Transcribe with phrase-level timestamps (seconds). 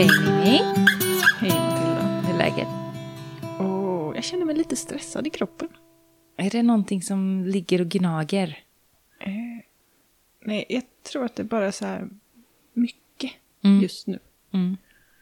[0.00, 0.58] Hej Mimmi,
[1.40, 2.20] Hej Matilda.
[2.26, 2.68] hur är läget?
[3.60, 5.68] Åh, jag känner mig lite stressad i kroppen.
[6.36, 8.58] Är det någonting som ligger och gnager?
[9.18, 9.30] Eh,
[10.40, 10.82] nej, jag
[11.12, 12.08] tror att det bara är så här
[12.72, 13.30] mycket
[13.64, 13.80] Mm.
[13.82, 14.18] just nu.
[14.50, 14.76] Mm.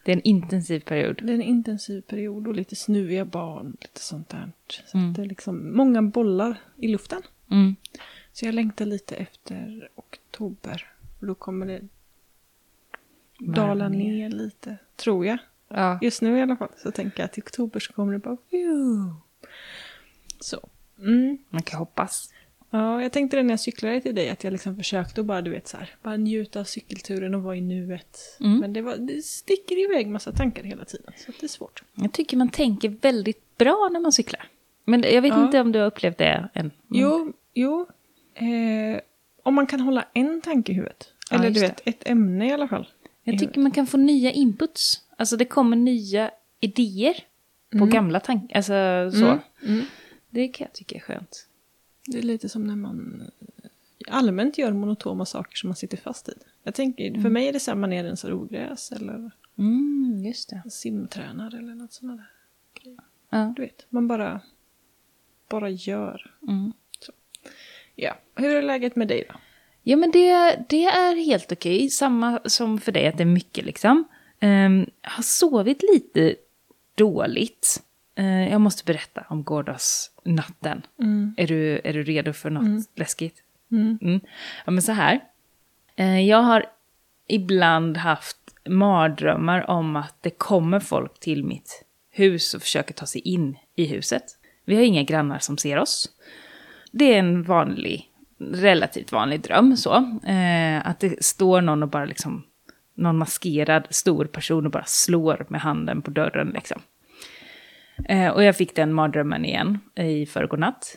[0.05, 1.21] Det är en intensiv period.
[1.23, 4.53] Det är en intensiv period och lite snuviga barn, lite sånt där.
[4.87, 5.13] Så Mm.
[5.13, 7.23] det är liksom många bollar i luften.
[7.51, 7.77] Mm.
[8.33, 10.87] Så jag längtar lite efter oktober.
[11.19, 11.81] För då kommer det
[13.39, 15.39] dala ner lite, tror jag.
[15.69, 15.99] Ja.
[16.03, 18.37] Just nu i alla fall så tänker jag att i oktober så kommer det bara...
[20.41, 20.69] Så.
[20.99, 21.39] Mm.
[21.51, 22.33] Man kan hoppas.
[22.71, 25.43] Ja, jag tänkte det när jag cyklade till dig att jag liksom försökte att bara,
[25.43, 28.19] du vet så här, bara njuta av cykelturen och vara i nuet.
[28.41, 28.59] Mm.
[28.59, 31.83] Men det, var, det sticker iväg massa tankar hela tiden, så det är svårt.
[31.95, 34.49] Jag tycker man tänker väldigt bra när man cyklar.
[34.85, 35.45] Men jag vet Ja.
[35.45, 36.49] inte om du har upplevt det än.
[36.55, 36.71] Mm.
[36.89, 37.87] Jo, jo.
[38.35, 39.01] Eh,
[39.43, 41.13] om man kan hålla en tanke i huvudet.
[41.31, 42.89] Eller du vet, ett ämne i alla fall.
[43.31, 45.03] Jag tycker man kan få nya inputs.
[45.17, 47.15] Alltså det kommer nya idéer
[47.79, 48.57] på gamla tankar.
[48.57, 48.73] Alltså
[49.21, 49.27] så.
[49.27, 49.39] Mm.
[49.67, 49.85] Mm.
[50.31, 51.47] Det kan jag tycka är skönt.
[52.07, 53.23] Det är lite som när man
[53.63, 53.71] eh,
[54.17, 56.33] allmänt gör monotoma saker som man sitter fast i.
[56.63, 60.63] Jag tänker, för mig är det samma när jag rensar ogräs eller Mm, just det.
[60.71, 62.31] simtränar eller något sånt där.
[63.31, 63.53] Ja.
[63.57, 64.41] Du vet, man bara,
[65.49, 66.35] bara gör.
[66.49, 66.73] Mm.
[67.95, 69.35] Ja, hur är läget med dig då?
[69.89, 71.91] Ja, men det, det är helt okej.
[71.91, 74.05] Samma som för dig, att det är mycket liksom.
[74.41, 76.35] Um, jag har sovit lite
[76.95, 77.83] dåligt.
[78.15, 80.83] Eh, jag måste berätta om gårdagsnatten.
[80.99, 81.35] Mm.
[81.37, 83.43] Är, du, är du redo för något läskigt?
[83.71, 83.99] Mm.
[84.03, 84.21] Mm.
[84.65, 85.21] Ja, men så här.
[85.97, 86.67] Eh, jag har
[87.27, 88.37] ibland haft
[88.69, 93.85] mardrömmar om att det kommer folk till mitt hus och försöker ta sig in i
[93.85, 94.25] huset.
[94.65, 96.11] Vi har inga grannar som ser oss.
[96.91, 98.08] Det är en vanlig,
[98.39, 99.95] relativt vanlig dröm så.
[100.27, 102.43] Eh, att det står någon och bara liksom,
[102.95, 106.81] någon maskerad stor person och bara slår med handen på dörren liksom.
[108.05, 110.97] Eh, och jag fick den mardrömmen igen i förrgår natt.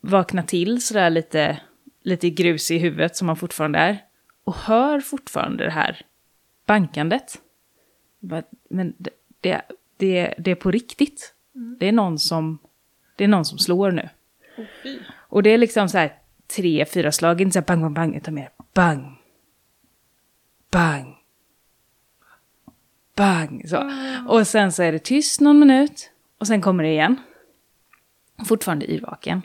[0.00, 1.60] Vakna till sådär lite,
[2.02, 3.98] lite grus i huvudet som man fortfarande är.
[4.44, 6.02] Och hör fortfarande det här
[6.66, 7.34] bankandet.
[8.70, 9.62] Men det, det,
[9.96, 11.34] det, det är på riktigt.
[11.78, 12.58] Det, är någon som,
[13.16, 14.08] det är någon som slår nu.
[15.14, 16.19] Och det är liksom så här
[16.56, 19.16] tre, fyra slag, inte så bang, bang, bang, utan mer bang.
[20.70, 21.16] Bang.
[23.16, 23.68] Bang.
[23.68, 23.90] Så.
[24.28, 26.10] Och sen så är det tyst någon minut.
[26.38, 27.16] Och sen kommer det igen.
[28.44, 29.42] Fortfarande yrvaken.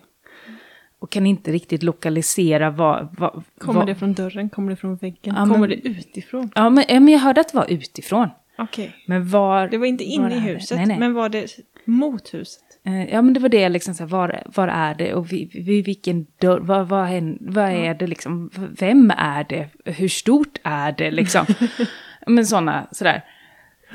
[0.99, 3.15] Och kan inte riktigt lokalisera vad...
[3.17, 4.49] vad Kommer vad, det från dörren?
[4.49, 5.35] Kommer det från väggen?
[5.35, 6.51] Ja, Kommer men- det utifrån?
[6.55, 8.29] Ja, men, ja, men jag hörde att det var utifrån.
[8.57, 8.95] Okej.
[9.07, 9.67] Men var...
[9.67, 10.99] Det var inte inne i huset, Nej, nej.
[10.99, 11.47] men var det
[11.85, 12.63] mot huset?
[12.85, 15.65] Eh, Ja, men det var det liksom, så här, var, var är det och vid,
[15.65, 20.91] vid vilken dörr, vad, vad, vad är det liksom, vem är det, hur stort är
[20.91, 21.45] det liksom?
[22.27, 23.23] men sådana, sådär.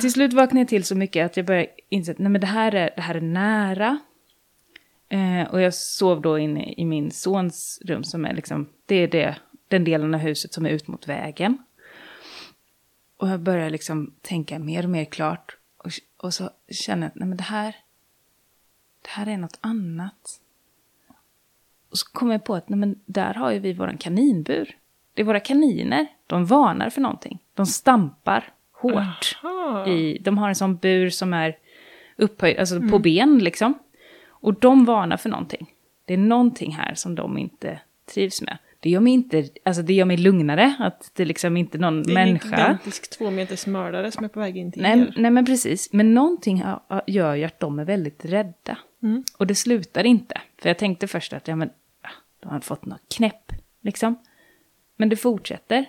[0.00, 2.47] Till slut vaknade jag till så mycket att jag började inse att nej, men det,
[2.47, 3.99] här är, det här är nära.
[5.09, 9.09] Eh, och jag sov då inne i min sons rum som är liksom, det är
[9.09, 9.37] det,
[9.69, 11.59] den delen av huset som är ut mot vägen.
[13.17, 15.56] Och jag började liksom tänka mer och mer klart.
[15.77, 17.77] Och, och så känner jag att nej, men det här,
[19.03, 20.41] det här är något annat.
[21.91, 24.77] Och så kom jag på att nej, men där har ju vi våran kaninbur.
[25.15, 26.06] Det är våra kaniner.
[26.27, 27.38] De varnar för någonting.
[27.55, 29.38] De stampar hårt.
[29.44, 29.87] Aha.
[29.87, 31.56] I, de har en sån bur som är
[32.16, 33.75] upphöjd, alltså på ben liksom.
[34.28, 35.71] Och de varnar för någonting.
[36.05, 37.81] Det är någonting här som de inte
[38.15, 38.59] trivs med.
[38.81, 42.03] Det gör mig inte, alltså det gör mig lugnare att det liksom inte är någon
[42.03, 42.49] Det är en människa.
[42.49, 45.15] gigantisk två meters mördare som är på väg in till Nej, er.
[45.17, 45.93] nej men precis.
[45.93, 46.62] Men någonting
[47.06, 48.78] gör ju att de är väldigt rädda.
[49.03, 49.25] Mm.
[49.38, 50.41] Och det slutar inte.
[50.59, 51.71] För jag tänkte först att ja, men,
[52.03, 52.09] ah,
[52.41, 53.53] de har fått något knäpp.
[53.81, 54.19] Liksom.
[54.97, 55.87] Men det fortsätter.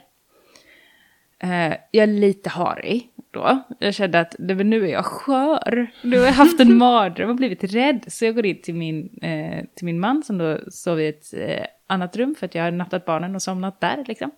[1.39, 3.63] Eh, jag är lite harig då.
[3.79, 5.91] Jag kände att nu är jag skör.
[6.01, 8.05] Nu har jag haft en mardröm och blivit rädd.
[8.07, 11.33] Så jag går in till min, eh, till min man som då sov i ett
[11.33, 14.03] eh, annat rum för att jag har nattat barnen och somnat där.
[14.07, 14.31] Liksom.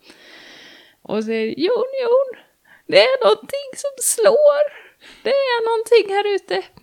[1.02, 2.44] Och säger Jon, Jon,
[2.88, 4.64] det är någonting som slår.
[5.24, 6.83] Det är någonting här ute.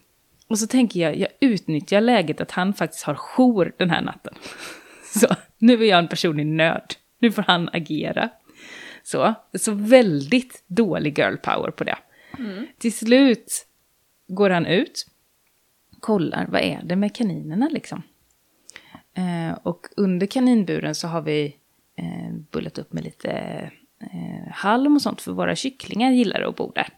[0.51, 4.35] Och så tänker jag, jag utnyttjar läget att han faktiskt har jour den här natten.
[5.05, 5.27] Så
[5.59, 6.95] nu är jag en person i nöd.
[7.19, 8.29] Nu får han agera.
[9.03, 11.99] Så, så väldigt dålig girl power på det.
[12.79, 13.67] Till slut
[14.29, 15.07] går han ut,
[16.01, 18.03] kollar, vad är det med kaninerna liksom?
[19.15, 21.57] Eh, och under kaninburen så har vi
[21.97, 23.31] eh, bullat upp med lite
[24.01, 26.89] eh, halm och sånt för våra kycklingar gillar att bo där.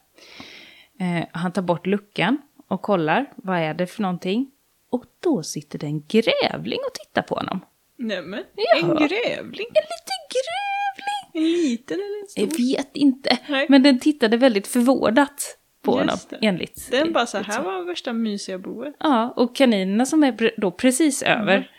[1.00, 2.38] Eh, han tar bort luckan
[2.72, 4.50] och kollar, vad är det för någonting?
[4.90, 7.60] Och då sitter det en grävling och tittar på honom.
[7.98, 8.78] Nämen, Ja.
[8.80, 9.66] en grävling.
[9.74, 11.30] En liten grävling!
[11.34, 12.60] En liten eller en stor?
[12.60, 13.66] Jag vet inte, Nej.
[13.68, 16.46] men den tittade väldigt förvårdat på Just honom, det.
[16.46, 16.88] enligt.
[16.90, 18.94] Den bara så här, här var värsta mysiga boet.
[19.00, 21.70] Ja, och kaninerna som är då precis över,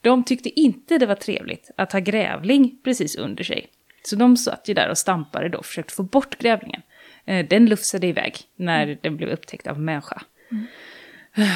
[0.00, 3.66] de tyckte inte det var trevligt att ha grävling precis under sig.
[4.02, 6.82] Så de satt ju där och stampade då och försökte få bort grävlingen.
[7.24, 10.22] Eh, Den lufsade iväg när den blev upptäckt av människa.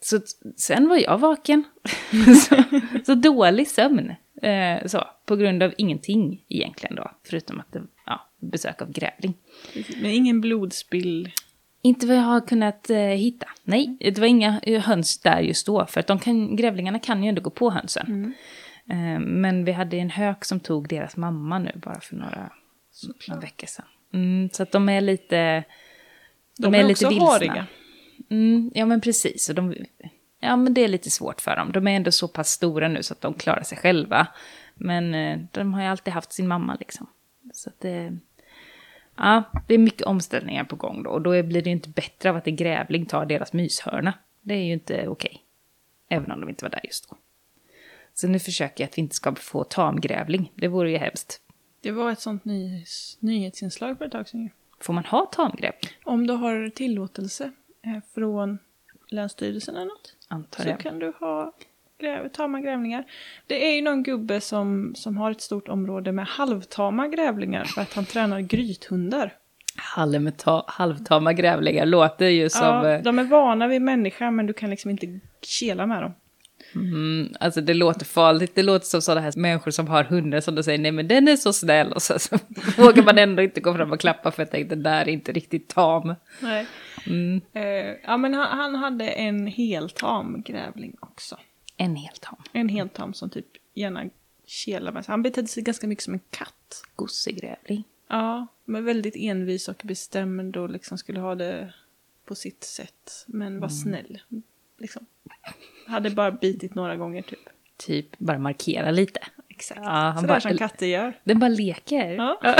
[0.00, 0.24] Så t-
[0.56, 1.64] sen var jag vaken.
[2.48, 2.62] så,
[3.06, 4.14] så dålig sömn.
[4.42, 7.10] Eh, så, på grund av ingenting egentligen då.
[7.24, 9.34] Förutom att det, ja, besök av grävling.
[10.02, 11.32] Men ingen blodspill.
[11.82, 13.46] Inte vad jag har kunnat eh, hitta.
[13.64, 15.86] Nej, det var inga eh, höns där just då.
[15.86, 18.34] För att de kan, grävlingarna kan ju ändå gå på hönsen.
[18.90, 22.50] Eh, men vi hade en hök som tog deras mamma nu bara för några,
[23.28, 23.86] några veckor sedan.
[24.14, 25.64] Mm, så att de är lite...
[26.58, 27.26] De, är, också vilsna.
[27.26, 27.66] hariga.
[28.32, 29.48] Mm, ja men precis.
[29.48, 29.74] Och de,
[30.40, 31.72] ja men det är lite svårt för dem.
[31.72, 34.26] De är ändå så pass stora nu så att de klarar sig själva.
[34.74, 37.06] Men eh, de har ju alltid haft sin mamma liksom.
[37.52, 38.18] Så att det...
[39.16, 41.10] Ja, det är mycket omställningar på gång då.
[41.10, 44.14] Och då blir det ju inte bättre av att en grävling tar deras myshörna.
[44.40, 45.42] Det är ju inte okej.
[46.08, 47.16] Även om de inte var där just då.
[48.14, 50.52] Så nu försöker jag att vi inte ska få tamgrävling.
[50.54, 51.40] Det vore ju hemskt.
[51.80, 54.50] Det var ett sånt nyhets, nyhetsinslag för ett tag sedan.
[54.80, 55.90] Får man ha tamgrävling?
[56.04, 57.52] Om du har tillåtelse
[58.14, 58.58] från
[59.08, 60.16] Länsstyrelsen eller något.
[60.28, 60.80] Antar Så jag.
[60.80, 61.52] kan du ha
[62.32, 63.04] tama grävlingar.
[63.46, 67.82] Det är ju någon gubbe som, som har ett stort område med halvtama grävlingar för
[67.82, 69.34] att han tränar grythundar.
[69.76, 72.66] Halvta, halvtama grävlingar låter ju som...
[72.66, 76.14] Ja, eh, de är vana vid människa men du kan liksom inte kela med dem.
[76.74, 78.54] Mm, alltså det låter farligt.
[78.54, 81.28] Det låter som sådana här människor som har hundar som då säger nej men den
[81.28, 82.38] är så snäll och så, så
[82.76, 85.32] vågar man ändå inte gå fram och klappa för jag tänkte den där är inte
[85.32, 86.14] riktigt tam.
[86.40, 86.66] Nej.
[87.06, 87.62] Mm, Eh,
[88.04, 91.38] ja men han, han hade en heltam grävling också.
[91.76, 92.42] en hel tam.
[92.52, 94.04] En heltam som typ gärna
[94.46, 95.12] kelar med sig.
[95.12, 96.84] Han betedde sig ganska mycket som en katt.
[96.96, 97.84] Gossegrävling.
[98.08, 101.74] Ja, men väldigt envis och bestämd och liksom skulle ha det
[102.24, 103.24] på sitt sätt.
[103.26, 104.20] Men var snäll.
[104.78, 105.06] Liksom.
[105.86, 107.38] Hade bara bitit några gånger typ.
[107.76, 109.20] Typ bara markera lite.
[109.48, 109.80] Exakt.
[109.84, 111.18] Ja, han Sådär bara, som katter gör.
[111.24, 112.14] Den bara leker.
[112.14, 112.38] Ja.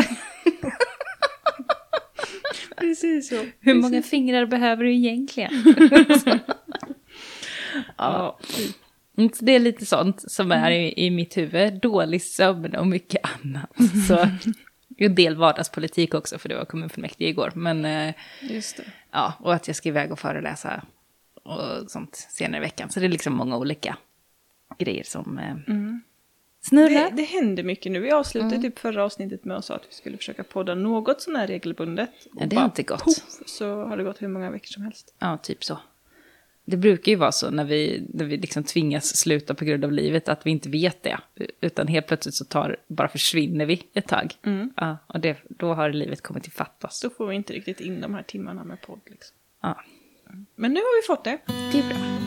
[2.77, 3.45] Precis så.
[3.61, 5.51] Hur många fingrar behöver du egentligen?
[7.97, 8.39] Ja.
[9.37, 11.81] Så Det är lite sånt som är i, i mitt huvud.
[11.81, 13.71] Dålig sömn och mycket annat.
[14.09, 14.19] Så
[14.99, 17.53] en del vardagspolitik också, för det var kommunfullmäktige igår.
[17.55, 18.83] Men eh, Just det.
[19.13, 20.83] ja, och att jag ska iväg och föreläsa
[21.43, 22.91] och sånt senare i veckan.
[22.91, 23.97] Så det är liksom många olika
[24.79, 25.57] grejer som eh,
[26.61, 27.11] snurrar.
[27.11, 28.01] Det, det händer mycket nu.
[28.01, 31.37] Vi avslutade typ förra avsnittet med att säga att vi skulle försöka podda något sån
[31.37, 32.11] här regelbundet.
[32.33, 33.05] Ja, det har inte gått.
[33.05, 33.17] Poff,
[33.47, 35.15] så har det gått hur många veckor som helst.
[35.19, 35.79] Ja, typ så.
[36.65, 39.93] Det brukar ju vara så när vi, när vi liksom tvingas sluta på grund av
[39.93, 41.19] livet, att vi inte vet det.
[41.61, 44.35] Utan helt plötsligt så tar, bara försvinner vi ett tag.
[44.77, 47.01] Ja, och det, då har livet kommit ifatt oss.
[47.01, 49.01] Då får vi inte riktigt in de här timmarna med podd.
[49.07, 49.37] Liksom.
[49.63, 49.83] Ja,
[50.55, 51.39] Men nu har vi fått det.
[51.73, 52.23] det är bra.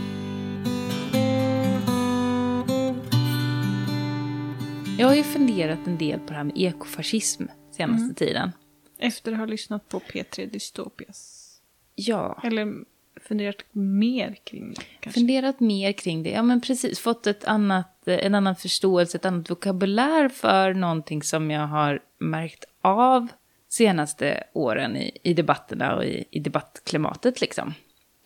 [4.97, 8.51] Jag har ju funderat en del på det här med ekofascism senaste tiden.
[8.97, 11.51] Efter att ha lyssnat på P3 Dystopias.
[11.95, 12.41] Ja.
[12.43, 12.73] Eller
[13.21, 15.19] funderat mer kring det kanske.
[15.19, 16.29] Funderat mer kring det.
[16.29, 16.99] Ja, men precis.
[16.99, 22.65] Fått ett annat, en annan förståelse, ett annat vokabulär för någonting som jag har märkt
[22.81, 23.27] av
[23.69, 27.41] senaste åren i, i debatterna och i, i debattklimatet.
[27.41, 27.73] Liksom.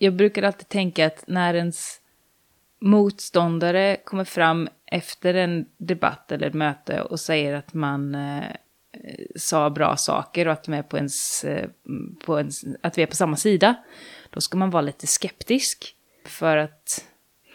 [0.02, 2.00] Jag brukar alltid tänka att när ens
[2.80, 8.46] motståndare kommer fram efter en debatt eller ett möte och säger att man eh, eh
[9.36, 11.68] sa bra saker och att, de är på ens, eh,
[12.26, 13.74] på ens, att vi är på samma sida,
[14.30, 15.94] då ska man vara lite skeptisk.
[16.26, 17.04] För att,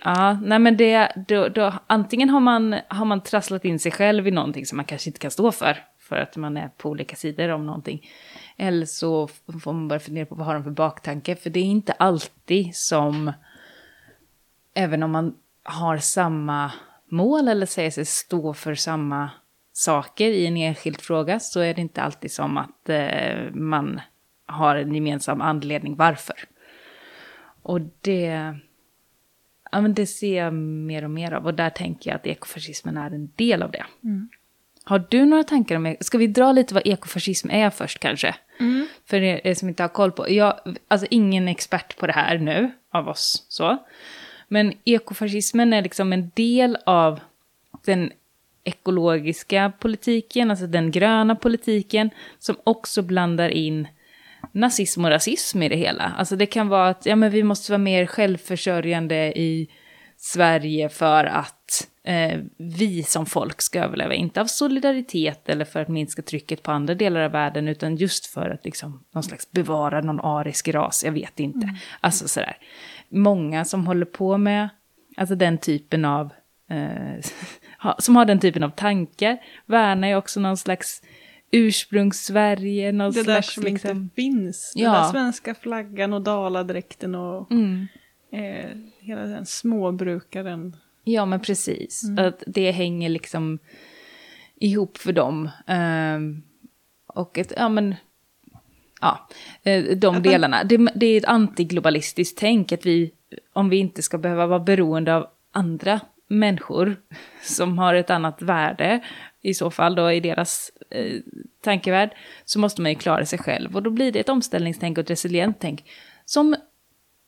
[0.03, 4.27] ja, nej men det, då, då, antingen har man, har man trasslat in sig själv
[4.27, 7.15] i någonting som man kanske inte kan stå för, för att man är på olika
[7.15, 8.09] sidor om någonting.
[8.57, 11.63] Eller så får man bara fundera på vad har de för baktanke, för det är
[11.63, 13.31] inte alltid som,
[14.73, 16.71] även om man har samma
[17.09, 19.29] mål eller säger sig stå för samma
[19.73, 24.01] saker i en enskild fråga så är det inte alltid som att eh, man
[24.45, 26.35] har en gemensam anledning varför.
[27.61, 28.55] Och det,
[29.71, 32.97] ja, men det ser jag mer och mer av och där tänker jag att ekofascismen
[32.97, 33.85] är en del av det.
[34.83, 38.35] Har du några tankar om, ska vi dra lite vad ekofascism är först kanske?
[39.05, 42.71] För er som inte har koll på, jag, alltså ingen expert på det här nu
[42.91, 43.77] av oss så.
[44.47, 47.19] Men ekofascismen är liksom en del av
[47.85, 48.11] den
[48.63, 52.09] ekologiska politiken, alltså den gröna politiken,
[52.39, 53.87] som också blandar in
[54.51, 56.13] nazism och rasism i det hela.
[56.17, 59.67] Alltså det kan vara att ja, men vi måste vara mer självförsörjande i
[60.17, 64.13] Sverige för att eh, vi som folk ska överleva.
[64.13, 68.25] Inte av solidaritet eller för att minska trycket på andra delar av världen, utan just
[68.25, 71.65] för att liksom, någon slags bevara någon arisk ras, jag vet inte.
[71.65, 71.75] Mm.
[72.01, 72.57] Alltså sådär.
[73.09, 74.69] Många som håller på med
[75.17, 76.33] alltså den typen av,
[76.69, 77.25] eh,
[77.99, 81.01] som har den typen av tankar, värnar ju också någon slags
[81.51, 83.97] ursprungs-Sverige, någon Det där slags som liksom...
[83.97, 84.73] inte finns.
[84.75, 84.91] Ja.
[84.91, 87.87] Den där svenska flaggan och daladräkten och Mm.
[88.35, 90.75] Eh, hela den småbrukaren.
[91.03, 92.03] Ja, men precis.
[92.17, 93.59] Att det hänger liksom
[94.55, 95.49] ihop för dem.
[95.67, 96.43] Ehm,
[97.07, 97.95] och ett, ja men,
[99.01, 99.27] ja,
[99.63, 100.63] eh, de delarna.
[100.63, 103.11] Det, det är ett antiglobalistiskt tänk att vi,
[103.53, 106.95] om vi inte ska behöva vara beroende av andra människor
[107.43, 109.03] som har ett annat värde,
[109.41, 111.15] i så fall då i deras eh,
[111.63, 112.09] tankevärld,
[112.45, 113.75] så måste man ju klara sig själv.
[113.75, 115.85] Och då blir det ett omställningstänk och ett resilient tänk
[116.25, 116.55] som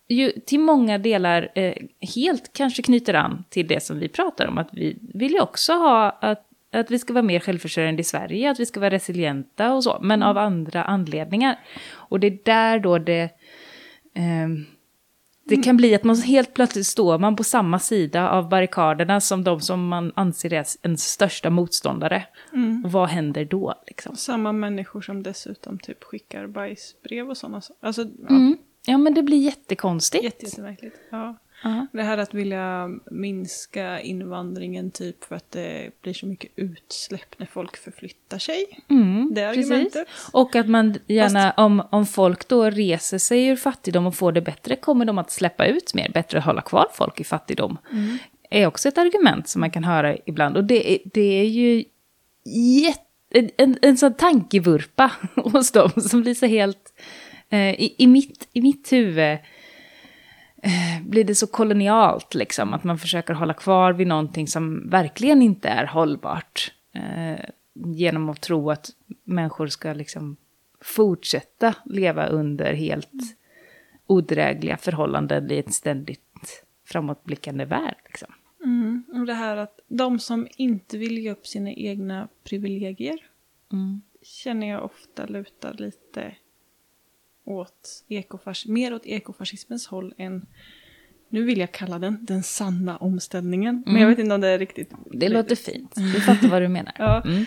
[0.10, 1.74] ju till många delar eh,
[2.16, 4.58] helt kanske knyter an till det som vi pratar om.
[4.58, 8.52] Att vi vill ju också ha att, att vi ska vara mer självförsörjande i Sverige,
[8.52, 11.60] att vi ska vara resilienta och så, men av andra anledningar.
[11.90, 13.30] Och det är där då det...
[14.14, 14.66] ehm,
[15.50, 19.44] det kan bli att man helt plötsligt står man på samma sida av barrikaderna som
[19.44, 22.24] de som man anser är ens största motståndare.
[22.86, 23.74] Och vad händer då?
[23.88, 24.16] Liksom?
[24.16, 27.88] Samma människor som dessutom typ skickar bajsbrev och sådana saker.
[27.88, 28.58] Alltså, Mm.
[28.60, 28.67] Ja,
[28.98, 30.24] men det blir jättekonstigt.
[30.24, 30.96] jätte, jättemärkligt.
[31.10, 31.38] Ja.
[31.64, 31.88] Ja.
[31.94, 37.46] Det här att vilja minska invandringen typ för att det blir så mycket utsläpp när
[37.46, 38.66] folk förflyttar sig.
[38.90, 39.72] Mm, Det är precis.
[39.72, 40.08] argumentet.
[40.32, 44.42] Och att man gärna, om, om folk då reser sig ur fattigdom och får det
[44.42, 47.78] bättre, kommer de att släppa ut mer, bättre att hålla kvar folk i fattigdom.
[47.92, 48.18] Mm.
[48.50, 50.58] Är också ett argument som man kan höra ibland.
[50.58, 51.84] Och det, är- det är ju
[52.82, 56.94] jätte, en, en, en sån tankevurpa hos dem som blir så helt...
[57.50, 59.38] Eh, i, i, mitt, I mitt huvud
[60.64, 65.42] eh, blir det så kolonialt, liksom, att man försöker hålla kvar vid någonting som verkligen
[65.42, 66.74] inte är hållbart.
[66.94, 68.90] Eh, genom att tro att
[69.24, 70.38] människor ska liksom
[70.82, 73.38] fortsätta leva under helt
[74.08, 77.96] odrägliga förhållanden i ett ständigt framåtblickande värld.
[78.06, 78.34] Liksom.
[78.64, 79.04] Mm.
[79.14, 83.20] Och det här att de som inte vill ge upp sina egna privilegier
[83.72, 84.02] Mm.
[84.22, 86.36] känner jag ofta lutar lite
[87.48, 90.46] åt ekofas- mer åt ekofascismens håll än
[91.30, 93.84] nu vill jag kalla den den sanna omställningen.
[93.86, 94.92] Men jag vet inte om det är riktigt...
[95.12, 95.96] Det låter fint.
[95.96, 96.94] Du fattar vad du menar.
[97.00, 97.46] Ja, Mm.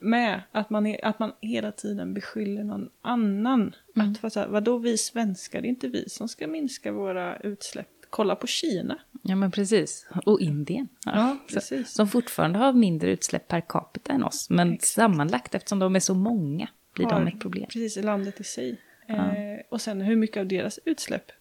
[0.00, 3.74] med att man, är- att man hela tiden beskyller någon annan.
[3.96, 4.10] Mm.
[4.12, 7.36] Att för så här, vadå vi svenskar, det är inte vi som ska minska våra
[7.36, 7.88] utsläpp.
[8.10, 8.98] Kolla på Kina.
[9.22, 10.06] Ja, men precis.
[10.26, 10.88] Och Indien.
[11.04, 11.90] Ja, Så- precis.
[11.92, 14.50] Som fortfarande har mindre utsläpp per capita än oss.
[14.50, 14.88] Men Exakt.
[14.92, 17.64] sammanlagt, eftersom de är så många, blir de Har ett problem.
[17.66, 18.80] Precis, i landet i sig.
[19.08, 21.32] Eh, och sen hur mycket av deras utsläpp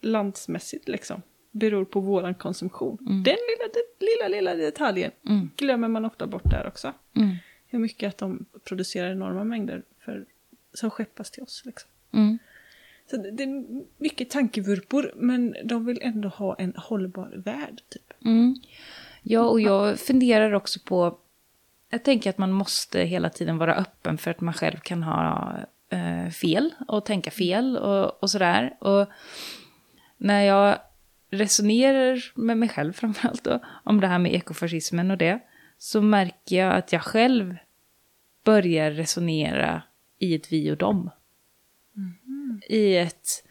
[0.00, 2.96] landsmässigt liksom beror på våran konsumtion.
[3.00, 5.50] Den lilla, det, lilla, lilla detaljen Mm.
[5.56, 6.92] glömmer man ofta bort där också.
[7.16, 7.34] Mm.
[7.66, 10.24] Hur mycket att de producerar enorma mängder för,
[10.74, 11.62] som skeppas till oss.
[11.64, 11.90] Liksom.
[12.12, 12.38] Mm.
[13.10, 13.64] Så det, det är
[13.96, 17.82] mycket tankevurpor, men de vill ändå ha en hållbar värld.
[17.88, 18.12] Typ.
[18.24, 18.54] Mm.
[19.22, 21.18] Ja, och jag funderar också på...
[21.90, 25.54] Jag tänker att man måste hela tiden vara öppen för att man själv kan ha
[25.88, 28.76] eh, fel och tänka fel och, och sådär.
[28.80, 29.08] Och
[30.16, 30.78] när jag
[31.30, 35.40] resonerar med mig själv framförallt då, om det här med ekofascismen och det,
[35.78, 37.56] så märker jag att jag själv
[38.44, 39.82] börjar resonera
[40.18, 41.10] i ett vi och dem.
[42.68, 43.44] I ett,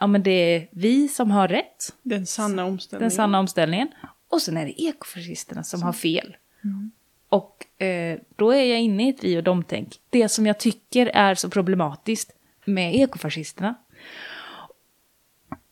[0.00, 3.02] ja men det är vi som har rätt, Den sanna omställningen.
[3.08, 3.88] den sanna omställningen.
[4.28, 6.36] Och sen är det ekofascisterna som har fel.
[7.36, 10.00] Och eh, då är jag inne i ett vi och dem-tänk.
[10.10, 12.32] Det som jag tycker är så problematiskt
[12.64, 13.74] med ekofascisterna.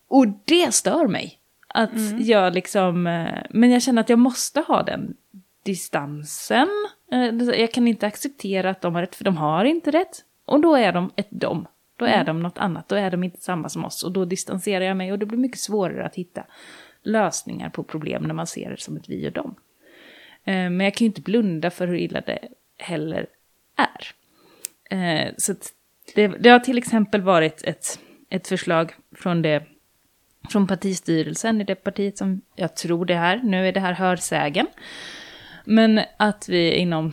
[0.09, 1.38] Och det stör mig.
[1.68, 5.16] Att jag liksom, eh, men jag känner att jag måste ha den
[5.62, 6.68] distansen.
[7.12, 10.25] Eh, jag kan inte acceptera att de har rätt, för de har inte rätt.
[10.44, 11.66] Och då är de ett dem.
[11.97, 14.02] Då är de något annat, då är de inte samma som oss.
[14.02, 16.44] Och då distanserar jag mig och det blir mycket svårare att hitta
[17.02, 19.54] lösningar på problem när man ser det som ett vi och dem.
[20.44, 22.38] Eh, men jag kan ju inte blunda för hur illa det
[22.78, 23.26] heller
[23.76, 24.06] är.
[24.98, 25.54] Eh, så
[26.14, 27.98] det, det har till exempel varit ett,
[28.30, 29.62] ett förslag från, det,
[30.50, 34.66] från partistyrelsen i det partiet som jag tror det här, nu är det här hörsägen.
[35.64, 37.12] Men att vi inom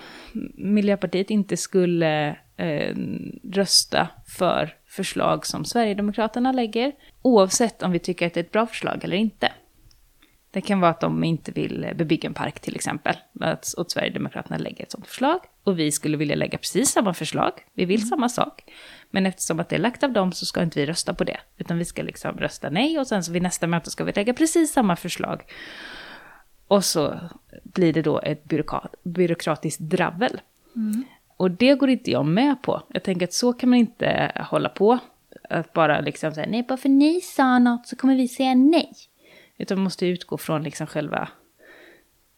[0.55, 2.95] Miljöpartiet inte skulle eh,
[3.53, 4.07] rösta
[4.37, 9.03] för förslag som Sverigedemokraterna lägger, oavsett om vi tycker att det är ett bra förslag
[9.03, 9.51] eller inte.
[10.51, 13.15] Det kan vara att de inte vill bebygga en park till exempel.
[13.39, 15.39] Att, att Sverigedemokraterna lägger ett sådant förslag.
[15.63, 17.51] Och vi skulle vilja lägga precis samma förslag.
[17.73, 18.63] Vi vill samma sak.
[19.09, 21.37] Men eftersom att det är lagt av dem så ska inte vi rösta på det.
[21.57, 24.33] Utan vi ska liksom rösta nej och sen så vid nästa möte ska vi lägga
[24.33, 25.43] precis samma förslag.
[26.67, 27.19] Och så
[27.63, 30.41] blir det då ett byråkrat, byråkratiskt dravel.
[30.75, 31.03] Mm.
[31.37, 32.81] Och det går inte jag med på.
[32.87, 34.99] Jag tänker att så kan man inte hålla på.
[35.49, 38.91] Att bara liksom säga nej, bara för ni sa något så kommer vi säga nej.
[39.61, 41.29] Utan man måste utgå från liksom själva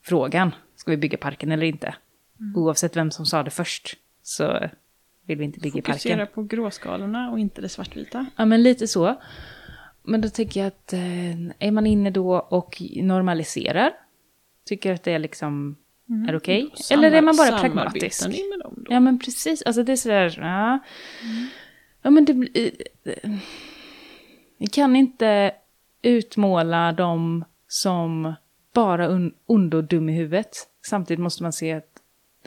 [0.01, 0.51] frågan.
[0.75, 1.95] Ska vi bygga parken eller inte?
[2.55, 4.69] Oavsett vem som sa det först så
[5.25, 5.93] vill vi inte bygga parken.
[5.93, 8.25] Fokusera på gråskalorna och inte det svartvita.
[8.35, 9.21] Ja, men lite så.
[10.03, 13.91] Men då tänker jag att eh, är man inne då och normaliserar,
[14.65, 15.75] tycker att det är liksom
[16.29, 18.27] är okej, eller är man bara pragmatisk?
[18.27, 18.93] Ni med dem då?
[18.93, 19.61] Ja, men precis.
[19.61, 20.79] Alltså det är sådär, ja.
[22.01, 22.71] Ja, men det blir...
[23.03, 23.31] eh,
[24.57, 25.51] Vi kan inte
[26.03, 28.33] utmåla dem som
[28.73, 30.49] bara un, ond och dum i huvudet.
[30.85, 31.89] Samtidigt måste man se att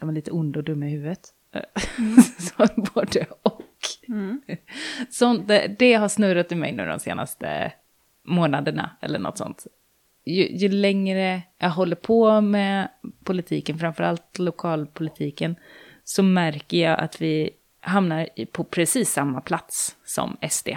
[0.01, 1.21] de är lite onda och dumma i huvudet.
[2.39, 3.63] Så både och.
[4.09, 4.41] Mm.
[5.11, 7.73] Sånt, det, det har snurrat i mig nu de senaste
[8.25, 9.67] månaderna eller något sånt.
[10.25, 12.89] Ju, ju längre jag håller på med
[13.25, 15.57] politiken, framförallt lokalpolitiken,
[16.05, 20.69] så märker jag att vi hamnar på precis samma plats som SD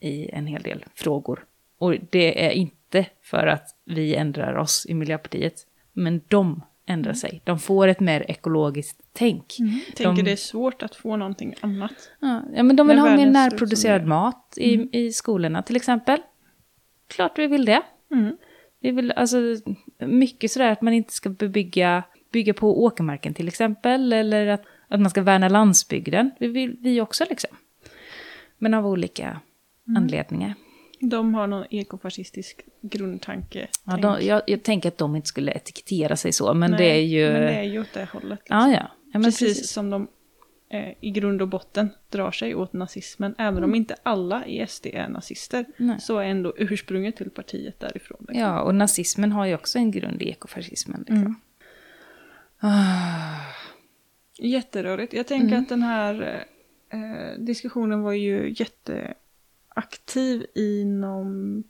[0.00, 1.44] i en hel del frågor.
[1.78, 5.54] Och det är inte för att vi ändrar oss i Miljöpartiet,
[5.92, 7.40] men de ändrar sig.
[7.44, 9.56] De får ett mer ekologiskt tänk.
[9.96, 11.92] Tänker De- det är svårt att få någonting annat.
[12.20, 16.18] Ja, ja, men de vill ha mer närproducerad mat i, i skolorna till exempel.
[17.08, 17.82] Klart vi vill det.
[18.12, 18.36] Mm.
[18.80, 19.36] Vi vill alltså
[19.98, 22.02] mycket sådär att man inte ska bebygga,
[22.32, 24.12] bygga på åkermarken till exempel.
[24.12, 26.30] Eller att, att man ska värna landsbygden.
[26.38, 27.56] Det vill vi också liksom.
[28.58, 29.40] Men av olika
[29.96, 30.54] anledningar.
[31.08, 33.68] De har någon ekofascistisk grundtanke.
[33.84, 36.90] Ja, de, jag, jag tänker att de inte skulle etikettera sig så, men Nej, det
[36.90, 37.32] är ju...
[37.32, 38.38] Men det är ju åt det hållet.
[38.38, 38.56] Liksom.
[38.56, 38.90] Ja, ja.
[39.12, 39.70] ja precis, precis.
[39.70, 40.08] som de
[40.68, 43.34] eh, i grund och botten drar sig åt nazismen.
[43.38, 45.58] Även om inte alla i SD är nazister.
[45.58, 45.72] Mm.
[45.76, 46.00] Nej.
[46.00, 48.18] Så är ändå ursprunget till partiet därifrån.
[48.20, 48.40] Liksom.
[48.40, 51.00] Ja, och nazismen har ju också en grund i ekofascismen.
[51.00, 51.16] Liksom.
[51.16, 51.34] Mm.
[52.58, 53.40] Ah,
[54.38, 55.12] Jätterörigt.
[55.12, 55.62] Jag tänker Mm.
[55.62, 56.44] att den här
[56.88, 58.54] eh, diskussionen var ju
[59.76, 61.62] jätteaktiv inom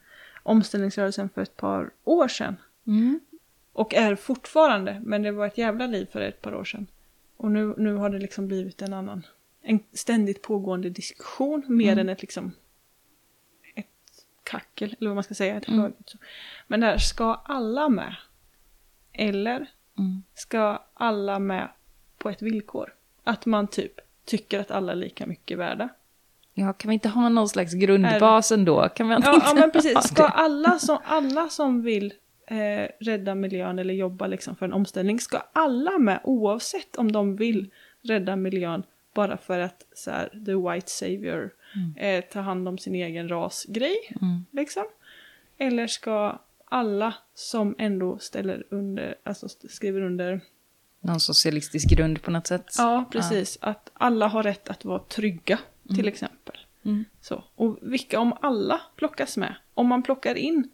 [0.42, 2.56] omställningsrörelsen för ett par år sedan.
[2.86, 3.20] mm.
[3.72, 6.86] Och är fortfarande, men det var ett jävla liv för ett par år sedan.
[7.36, 9.26] Och nu, nu har det liksom blivit en annan,
[9.62, 11.98] en ständigt pågående diskussion mer Mm.
[11.98, 12.52] än ett liksom
[13.74, 13.86] ett
[14.42, 15.56] kackel, eller vad man ska säga.
[15.56, 15.92] Ett Mm.
[16.06, 16.18] så.
[16.66, 18.16] Men där, ska alla med?
[19.12, 19.66] Eller
[19.98, 20.22] Mm.
[20.34, 21.68] ska alla med
[22.18, 22.94] på ett villkor?
[23.24, 25.88] Att man typ tycker att alla är lika mycket värda.
[26.54, 28.88] Ja, kan vi inte ha någon slags grundbas ändå?
[28.88, 30.02] Kan vi inte Ja, ja men precis.
[30.02, 32.14] Ska alla som, alla som vill
[32.46, 37.36] eh, rädda miljön eller jobba liksom för en omställning, ska alla med oavsett om de
[37.36, 37.70] vill
[38.02, 38.82] rädda miljön
[39.14, 41.50] bara för att så här, the white savior
[41.96, 44.44] eh, ta hand om sin egen ras-grej, Mm.
[44.50, 44.84] liksom?
[45.58, 50.40] Eller ska alla som ändå ställer under, alltså skriver under,
[51.00, 52.74] Någon socialistisk grund på något sätt?
[52.78, 56.58] ja precis, att alla har rätt att vara trygga, till exempel.
[56.84, 57.04] Mm.
[57.20, 57.44] Så.
[57.54, 60.68] Och vilka, om alla plockas med, om man plockar in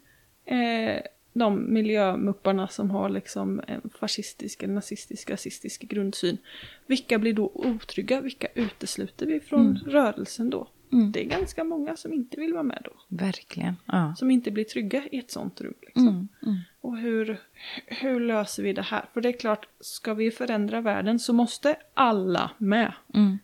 [0.44, 6.38] eh, de miljömupparna som har liksom en fascistisk, eller nazistisk, rasistisk grundsyn,
[6.87, 8.20] vilka blir då otrygga?
[8.20, 10.68] Vilka utesluter vi från rörelsen då?
[10.92, 11.12] Mm.
[11.12, 12.92] Det är ganska många som inte vill vara med då.
[13.09, 13.77] Verkligen.
[13.87, 14.14] Ja.
[14.16, 15.75] Som inte blir trygga i ett sånt rum.
[15.83, 16.09] Liksom.
[16.09, 16.29] Mm.
[16.42, 16.59] Mm.
[16.81, 17.40] Och hur,
[17.87, 19.05] hur löser vi det här?
[19.12, 22.92] För det är klart, ska vi förändra världen så måste alla med.
[23.14, 23.38] Mm.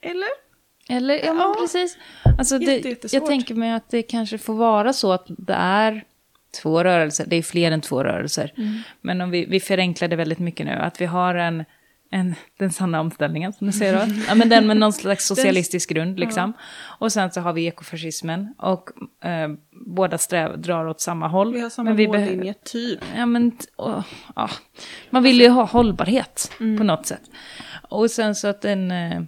[0.00, 0.47] Eller?
[0.88, 1.56] Eller, ja, men Ja.
[1.60, 1.98] precis.
[2.38, 6.04] Alltså det, Jätte, jag tänker mig att det kanske får vara så att det är
[6.62, 8.52] två rörelser, det är fler än två rörelser.
[8.56, 8.80] Mm.
[9.00, 11.64] Men om vi, vi förenklar det väldigt mycket nu, att vi har en,
[12.10, 14.12] en den sanna omställningen som du säger då.
[14.28, 16.52] Ja, men den med någon slags socialistisk grund liksom.
[16.98, 18.90] Och sen så har vi ekofascismen och
[19.28, 19.48] eh,
[19.86, 21.52] båda sträv, drar åt samma håll.
[21.54, 23.00] Vi har samma Men vi mållinje, typ.
[23.16, 24.04] Ja, men åh,
[24.36, 24.50] ja.
[25.10, 26.78] Man vill ju ha hållbarhet Mm.
[26.78, 27.22] på något sätt.
[27.88, 28.90] Och sen så att den...
[28.90, 29.20] eh,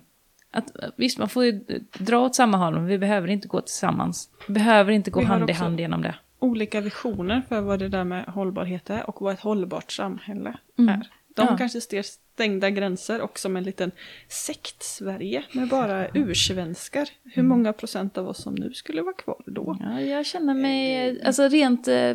[0.52, 1.52] Att, visst, man får ju
[1.98, 4.30] dra åt samma håll, men vi behöver inte gå tillsammans.
[4.48, 6.14] Vi behöver inte gå Vi hand i hand genom det.
[6.38, 10.88] olika visioner för vad det där med hållbarhet är och vad ett hållbart samhälle Mm.
[10.94, 11.06] är.
[11.34, 11.56] De Ja.
[11.56, 13.90] kanske ser stängda gränser och som en liten
[14.28, 17.08] sekt-Sverige med bara ursvenskar.
[17.24, 19.76] Hur många procent av oss som nu skulle vara kvar då?
[19.80, 21.22] Ja, jag känner mig...
[21.24, 22.12] Alltså rent, eh,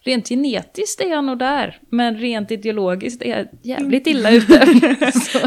[0.00, 1.78] rent genetiskt är jag nog där.
[1.88, 4.66] Men rent ideologiskt är jag jävligt illa ute.
[5.12, 5.38] så,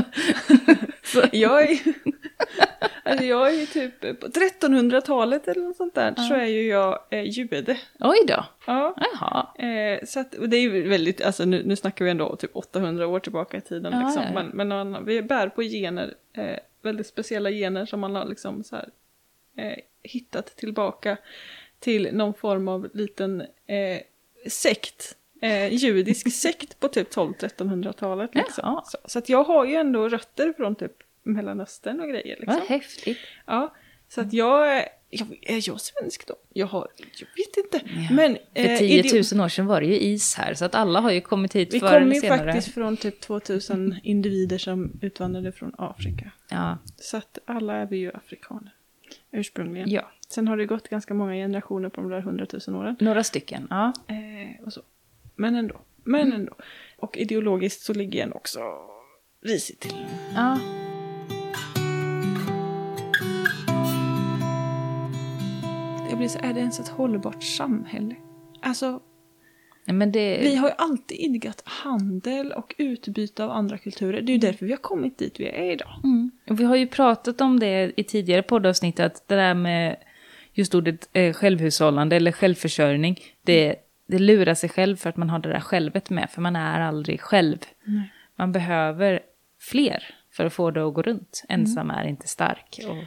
[1.04, 1.80] så, Jag är,
[3.04, 7.00] alltså jag är ju typ på 1300-talet eller något sånt där så är ju jag
[7.10, 7.78] eh, jude.
[8.00, 8.46] oj då.
[8.66, 8.96] Ja.
[8.98, 9.68] Jaha.
[9.68, 13.08] Eh, så att, det är ju väldigt, alltså nu, nu snackar vi ändå typ 800
[13.08, 13.94] år tillbaka i tiden.
[13.94, 14.24] Ja, liksom.
[14.24, 14.44] ja, ja.
[14.44, 18.63] Men, men man, vi bär på gener, eh, väldigt speciella gener som man har liksom
[18.63, 18.90] så här,
[19.58, 21.18] eh, hittat tillbaka
[21.80, 24.02] till någon form av liten eh,
[24.50, 28.36] sekt eh, judisk sekt på typ 12-1300-talet.
[28.36, 28.62] Liksom.
[28.63, 28.84] Jaha.
[28.86, 30.94] Så, så att jag har ju ändå rötter från typ
[31.34, 32.36] Mellanöstern och grejer.
[32.40, 32.54] Liksom.
[32.60, 33.18] Vad häftigt.
[33.46, 33.76] Ja,
[34.10, 35.40] så att jag, jag...
[35.42, 36.36] Är jag svensk då?
[36.54, 36.88] Jag har...
[36.98, 37.90] Jag vet inte.
[38.10, 38.16] Ja.
[38.16, 38.38] Men...
[38.56, 41.00] För eh, 10 ideo- 000 år sedan var det ju is här, så att alla
[41.00, 42.52] har ju kommit hit Vi förr kommer eller ju senare.
[42.54, 46.32] faktiskt från typ 2000 individer som utvandrade från Afrika.
[46.50, 48.72] Ja, Så att alla är vi ju afrikaner.
[49.32, 49.90] Ursprungligen.
[49.90, 52.96] ja, Sen har det gått ganska många generationer på de där 100 000 åren.
[53.00, 53.68] några stycken.
[53.70, 53.94] Ja.
[54.08, 54.82] Eh, och så.
[55.36, 55.76] Men ändå.
[56.04, 56.54] Men ändå.
[56.98, 58.60] Och ideologiskt så ligger jag också
[59.42, 60.06] risigt till.
[60.36, 60.60] ja.
[66.18, 68.16] Jag blir så, är det ens ett hållbart samhälle?
[68.62, 69.00] Alltså,
[69.86, 70.38] det...
[70.42, 74.22] vi har ju alltid idkat handel och utbyte av andra kulturer.
[74.22, 76.02] Det är ju därför vi har kommit dit vi är idag.
[76.04, 76.32] Mm.
[76.46, 79.96] Vi har ju pratat om det i tidigare poddavsnitt, att det där med
[80.54, 83.76] just ordet eh, självhushållande eller självförsörjning, det,
[84.08, 86.82] det lurar sig själv för att man har det där självet med, för man är
[86.82, 87.58] aldrig själv.
[87.84, 88.14] Nej.
[88.36, 89.20] Man behöver
[89.60, 91.44] fler för att få det att gå runt.
[91.50, 92.80] Ensam är inte stark.
[92.88, 92.98] Och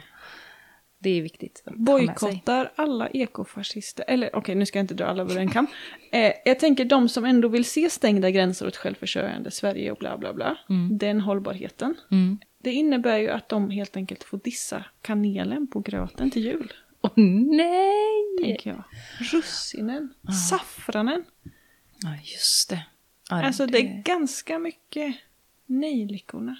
[1.01, 1.63] det är viktigt.
[1.65, 5.67] Bojkottar alla ekofascister, eller okej nu ska jag inte dra alla över en kam.
[6.11, 10.17] Eh, jag tänker de som ändå vill se stängda gränser åt självförsörjande Sverige och bla
[10.17, 10.57] bla bla.
[10.91, 11.95] Den hållbarheten.
[12.11, 12.39] Mm.
[12.63, 16.73] Det innebär ju att de helt enkelt får dissa kanelen på gröten till jul.
[17.01, 18.37] Åh nej!
[18.43, 18.83] Tänker jag.
[19.19, 20.13] Russinen,
[20.49, 21.23] saffranen.
[22.03, 22.85] Ja, just det.
[23.29, 25.15] Ja, Alltså det är ganska mycket
[25.65, 26.57] nejlikorna.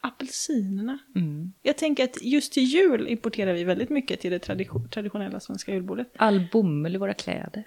[0.00, 0.98] Apelsinerna.
[1.14, 1.52] Mm.
[1.62, 5.74] Jag tänker att just till jul importerar vi väldigt mycket till det tradition- traditionella svenska
[5.74, 6.12] julbordet.
[6.16, 7.64] All bomull i våra kläder.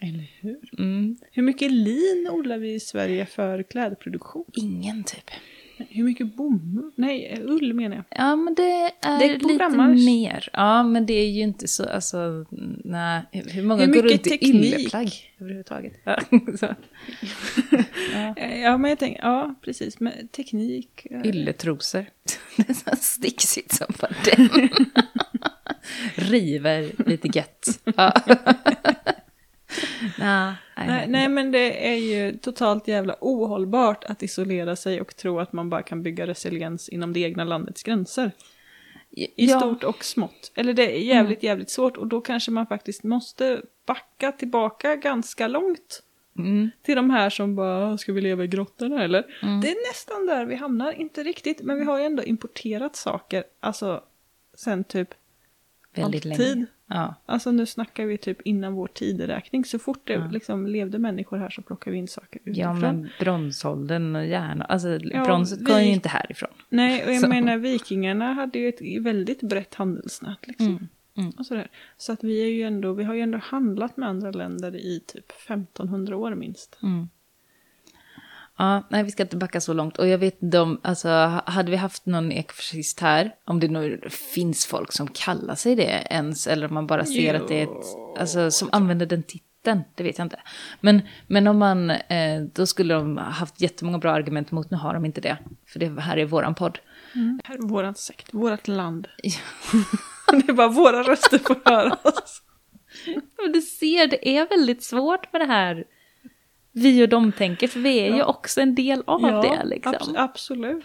[0.00, 0.58] Eller hur?
[0.78, 1.16] Mm.
[1.30, 4.44] Hur mycket lin odlar vi i Sverige för klädproduktion?
[4.52, 5.30] Ingen typ.
[5.76, 6.90] Hur mycket bomull?
[6.96, 8.04] Nej, ull menar jag.
[8.10, 9.78] Ja, men det är Det lite
[10.10, 10.48] mer.
[10.52, 12.46] Ja, men det är ju inte så, alltså,
[12.84, 13.22] nej.
[13.32, 15.08] Hur många Hur går runt i ylleplagg
[15.38, 15.92] överhuvudtaget?
[16.04, 16.18] Ja.
[18.36, 21.06] Eh, Ja, men jag tänker, ja precis, med teknik.
[21.10, 22.04] eh, Ylletrosor.
[22.56, 23.86] Det är så sticksigt som
[24.24, 24.68] den.
[26.14, 27.80] River lite gött.
[27.96, 28.12] Ja.
[30.18, 35.40] nej, Nej, nej, men det är ju totalt jävla ohållbart att isolera sig och tro
[35.40, 38.30] att man bara kan bygga resiliens inom det egna landets gränser.
[39.10, 39.58] I ja.
[39.58, 40.52] stort och smått.
[40.54, 45.48] Eller det är jävligt, jävligt svårt och då kanske man faktiskt måste backa tillbaka ganska
[45.48, 46.02] långt
[46.38, 46.70] Mm.
[46.82, 49.24] till de här som bara, ska vi leva i grottorna eller?
[49.42, 49.60] Mm.
[49.60, 53.44] Det är nästan där vi hamnar, inte riktigt, men vi har ju ändå importerat saker,
[53.60, 54.02] alltså
[54.54, 55.08] sen typ,
[55.94, 56.38] Väldigt alltid.
[56.56, 56.66] länge.
[56.94, 57.14] Ja.
[57.26, 60.28] alltså nu snackar vi typ innan vår tideräkning, så fort det Ja.
[60.32, 62.54] liksom levde människor här så plockar vi in saker utifrån.
[62.62, 66.50] ja, men bronsåldern och järn, alltså Ja, bronset kom vi- ju inte härifrån.
[66.68, 67.28] Nej, och jag Så.
[67.28, 70.66] menar vikingarna hade ju ett väldigt brett handelsnät liksom.
[70.66, 70.88] Mm.
[71.18, 71.30] Mm.
[71.38, 71.70] Och sådär.
[71.96, 75.00] Så att vi är ju ändå, vi har ju ändå handlat med andra länder i
[75.06, 76.78] typ 1500 år minst.
[76.82, 77.08] Mm.
[78.58, 79.98] Ja, nej, vi ska inte backa så långt.
[79.98, 81.08] Och jag vet inte om, alltså,
[81.46, 86.06] hade vi haft någon ekofascist här, om det nu finns folk som kallar sig det
[86.10, 87.86] ens, eller om man bara ser att det är ett,
[88.18, 90.40] alltså, som använder den titeln, det vet jag inte.
[90.80, 94.76] Men, men om man, eh, då skulle de ha haft jättemånga bra argument mot, nu
[94.76, 96.78] har de inte det, för det här är våran podd.
[97.12, 99.08] Det här är våran sekt, vårat land.
[100.30, 102.42] det är bara våra röster får höras.
[103.42, 105.84] Men du ser, det är väldigt svårt med det här
[106.74, 108.24] vi och dem-tänket, för vi är ju Ja.
[108.24, 109.64] också en del av det.
[109.64, 109.92] Liksom.
[109.94, 110.84] abs- absolut.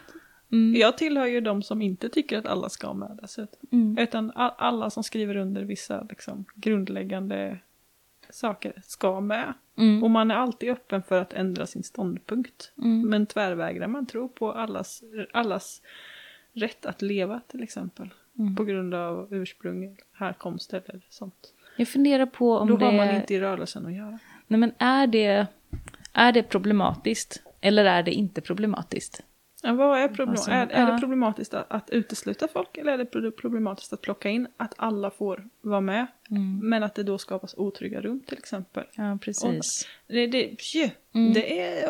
[0.51, 0.81] Mm.
[0.81, 3.67] Jag tillhör ju de som inte tycker att alla ska med dessutom.
[3.71, 3.97] Mm.
[3.97, 7.59] Utan alla som skriver under vissa liksom, grundläggande
[8.29, 9.53] saker ska med.
[9.77, 10.03] Mm.
[10.03, 12.71] Och man är alltid öppen för att ändra sin ståndpunkt.
[12.77, 13.09] Mm.
[13.09, 15.81] Men tvärvägrar man tro på allas, allas
[16.53, 18.09] rätt att leva till exempel.
[18.39, 18.55] Mm.
[18.55, 21.53] På grund av ursprung, härkomst eller sånt.
[21.77, 22.85] Jag funderar på om Då det...
[22.85, 24.19] har man inte i rörelsen att göra.
[24.49, 25.47] Nej, men är det,
[26.13, 27.41] är det problematiskt?
[27.61, 29.23] Eller är det inte problematiskt?
[29.63, 30.91] Ja, vad är, problem- Alltså, är, är ja.
[30.91, 34.73] det problematiskt att, att utesluta folk eller är det pro- problematiskt att plocka in att
[34.77, 36.59] alla får vara med Mm.
[36.69, 38.83] men att det då skapas otrygga rum till exempel?
[38.95, 39.87] Ja, precis.
[40.07, 41.33] Det, det, pju, Mm.
[41.33, 41.89] det är,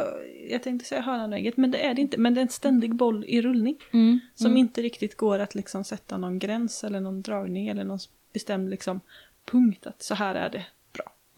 [0.52, 2.17] jag tänkte säga hönan och ägget, men det är det inte.
[2.19, 4.19] Men det är en ständig boll i rullning Mm.
[4.36, 8.00] som inte riktigt går att liksom sätta någon gräns eller någon dragning eller någon
[8.34, 9.00] bestämd liksom
[9.45, 10.65] punkt att så här är det.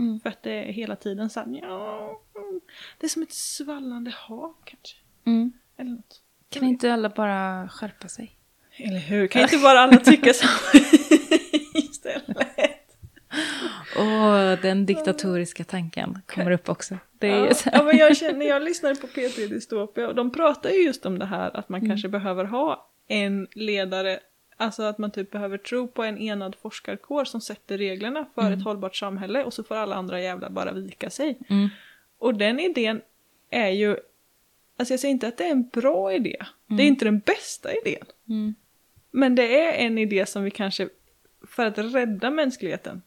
[0.01, 0.19] Mm.
[0.19, 2.61] För att det är hela tiden så här, ja, mm,
[2.97, 4.97] det är som ett svallande hav kanske.
[5.25, 5.53] Mm.
[5.77, 6.21] Eller något.
[6.49, 8.35] Kan inte alla bara skärpa sig?
[8.77, 9.27] Eller hur?
[9.27, 10.47] Kan inte bara alla tycka så
[11.73, 12.47] istället?
[13.97, 16.97] Åh, den diktatoriska tanken kommer upp också.
[17.19, 20.31] Det är ju Ja, ja, men jag känner, jag lyssnade på P3 Dystopia och de
[20.31, 24.19] pratar ju just om det här att man kanske behöver ha en ledare,
[24.61, 28.63] alltså att man typ behöver tro på en enad forskarkår som sätter reglerna för ett
[28.63, 31.37] hållbart samhälle och så får alla andra jävlar bara vika sig.
[31.49, 31.69] Mm.
[32.17, 33.01] Och den idén
[33.49, 33.89] är ju,
[34.77, 36.37] alltså jag säger inte att det är en bra idé.
[36.67, 38.05] Det är inte den bästa idén.
[38.29, 38.55] Mm.
[39.11, 40.89] Men det är en idé som vi kanske,
[41.47, 43.01] för att rädda mänskligheten,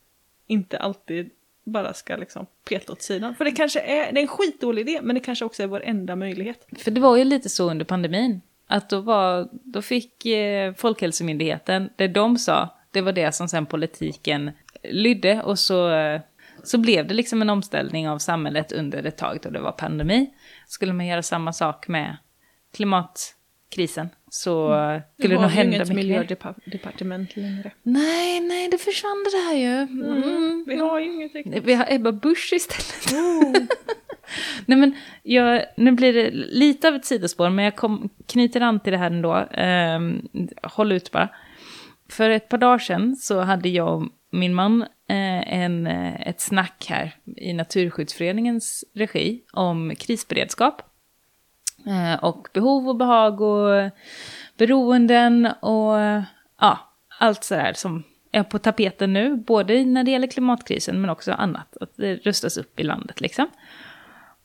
[0.46, 1.30] inte alltid
[1.64, 3.34] bara ska liksom peta åt sidan.
[3.34, 5.82] För det kanske är, det är en skitdålig idé, men det kanske också är vår
[5.82, 6.66] enda möjlighet.
[6.78, 8.40] För det var ju lite så under pandemin.
[8.66, 13.66] Att då, var, då fick eh, Folkhälsomyndigheten, det de sa, det var det som sen
[13.66, 14.50] politiken
[14.82, 15.42] lydde.
[15.42, 16.20] Och så, eh,
[16.62, 20.34] så blev det liksom en omställning av samhället under ett tag då det var pandemi.
[20.66, 22.16] Skulle man göra samma sak med
[22.74, 26.02] klimatkrisen så eh, skulle det nog har hända inget mycket mer.
[26.02, 27.70] miljödepartement längre.
[27.82, 29.76] Nej, nej, det försvann det där ju.
[29.76, 30.64] Mm.
[30.66, 31.64] Vi har ju inget riktigt.
[31.64, 33.22] Vi har Ebba Busch istället.
[34.66, 38.80] Nej men, jag, nu blir det lite av ett sidospår, men jag kom, knyter an
[38.80, 39.46] till det här ändå.
[39.52, 40.28] Ehm,
[40.62, 41.28] håll ut bara.
[42.10, 46.40] För ett par dagar sedan så hade jag och min man eh, en, eh, ett
[46.40, 50.82] snack här i Naturskyddsföreningens regi om krisberedskap.
[51.86, 53.90] Eh, och behov och behag och
[54.56, 55.94] beroenden och
[56.60, 56.78] ja,
[57.18, 61.76] allt sådär som är på tapeten nu, både när det gäller klimatkrisen men också annat,
[61.80, 63.46] att det rustas upp i landet liksom.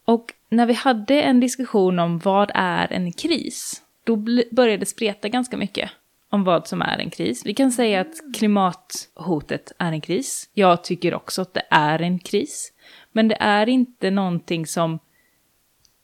[0.05, 4.15] Och när vi hade en diskussion om vad är en kris, då
[4.51, 5.89] började det spreta ganska mycket
[6.29, 7.45] om vad som är en kris.
[7.45, 10.49] Vi kan säga att klimathotet är en kris.
[10.53, 12.73] Jag tycker också att det är en kris.
[13.11, 14.99] Men det är inte någonting som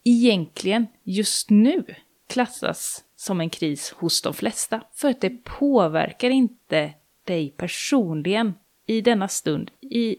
[0.06, 1.84] egentligen just nu
[2.28, 4.82] klassas som en kris hos de flesta.
[4.94, 8.54] För att det påverkar inte dig personligen
[8.86, 10.16] i denna stund, i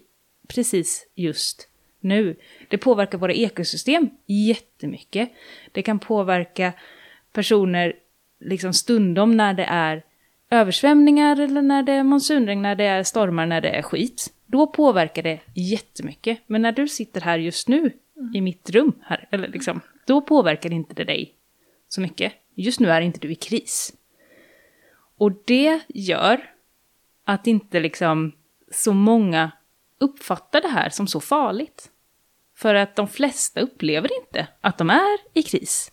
[0.49, 1.69] precis just
[2.01, 2.37] nu.
[2.69, 5.33] Det påverkar våra ekosystem jättemycket.
[5.73, 6.73] Det kan påverka
[7.33, 7.93] personer
[8.41, 10.03] liksom stundom när det är
[10.51, 14.33] översvämningar eller när det är monsunregn, när det är stormar, när det är skit.
[14.47, 16.39] Då påverkar det jättemycket.
[16.47, 17.93] Men när du sitter här just nu
[18.35, 21.35] i mitt rum här, eller liksom, då påverkar inte det dig
[21.89, 22.33] så mycket.
[22.55, 23.93] Just nu är inte du i kris.
[25.19, 26.51] Och det gör
[27.25, 28.33] att inte liksom
[28.71, 29.51] så många
[29.99, 31.91] uppfattar det här som så farligt.
[32.57, 35.93] För att de flesta upplever inte att de är i kris.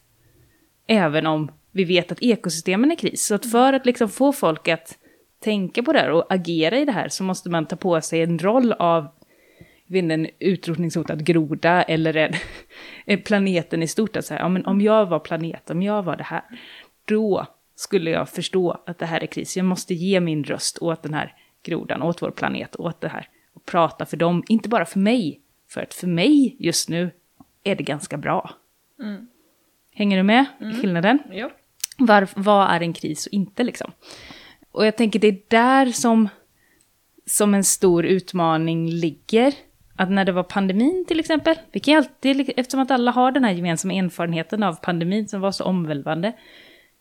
[0.87, 3.25] Även om vi vet att ekosystemen är i kris.
[3.25, 4.97] Så att för att liksom få folk att
[5.39, 8.21] tänka på det här och agera i det här så måste man ta på sig
[8.21, 9.07] en roll av
[9.87, 12.33] vet inte, en utrotningshotad groda eller en,
[13.05, 14.15] en planeten i stort.
[14.15, 16.43] Att säga, ja, men om jag var planet, om jag var det här,
[17.05, 19.57] då skulle jag förstå att det här är kris.
[19.57, 23.29] Jag måste ge min röst åt den här grodan, åt vår planet, åt det här.
[23.53, 25.39] Och prata för dem, inte bara för mig.
[25.69, 27.11] För att för mig just nu
[27.63, 28.51] är det ganska bra.
[28.99, 29.27] Mm.
[29.91, 31.19] Hänger du med i skillnaden?
[31.31, 31.51] Ja.
[31.97, 33.91] Var, vad är en kris och inte liksom?
[34.71, 36.29] Och jag tänker det är där som,
[37.25, 39.53] som en stor utmaning ligger.
[39.95, 43.43] Att när det var pandemin till exempel, vi kan alltid, eftersom att alla har den
[43.43, 46.33] här gemensamma erfarenheten av pandemin som var så omvälvande,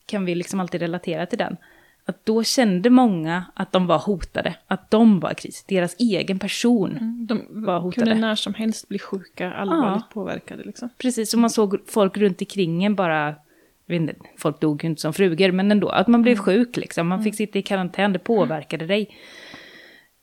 [0.06, 1.56] kan vi liksom alltid relatera till den.
[2.04, 5.64] Att då kände många att de var hotade, att de var i kris.
[5.68, 8.06] Deras egen person De var hotade.
[8.06, 10.88] kunde när som helst bli sjuka, allvarligt påverkade liksom.
[10.98, 13.34] Precis, som man såg folk runt omkring en bara,
[13.88, 17.24] inte, folk dog ju inte som frugor, men ändå, att man blev sjuk liksom, man
[17.24, 19.16] fick sitta i karantän, det påverkade dig.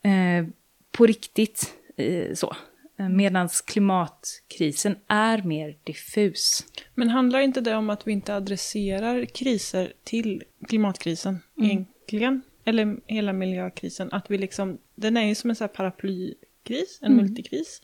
[0.04, 0.48] Eh,
[0.92, 1.74] på riktigt,
[2.36, 2.56] så.
[3.10, 6.66] Medan klimatkrisen är mer diffus.
[6.96, 12.42] Men handlar inte det om att vi inte adresserar kriser till klimatkrisen egentligen?
[12.66, 14.10] Eller hela miljökrisen?
[14.12, 17.82] Att vi liksom, den är ju som en här paraplykris, en multikris.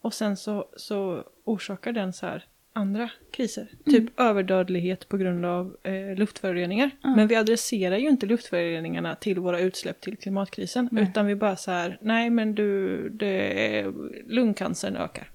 [0.00, 3.68] Och sen så, så orsakar den så här andra kriser.
[3.84, 6.90] Typ överdödlighet på grund av eh, luftföroreningar.
[7.16, 10.88] Men vi adresserar ju inte luftföroreningarna till våra utsläpp till klimatkrisen.
[10.98, 13.92] Utan vi bara så här, nej men du, det är,
[14.26, 15.30] lungcancern ökar.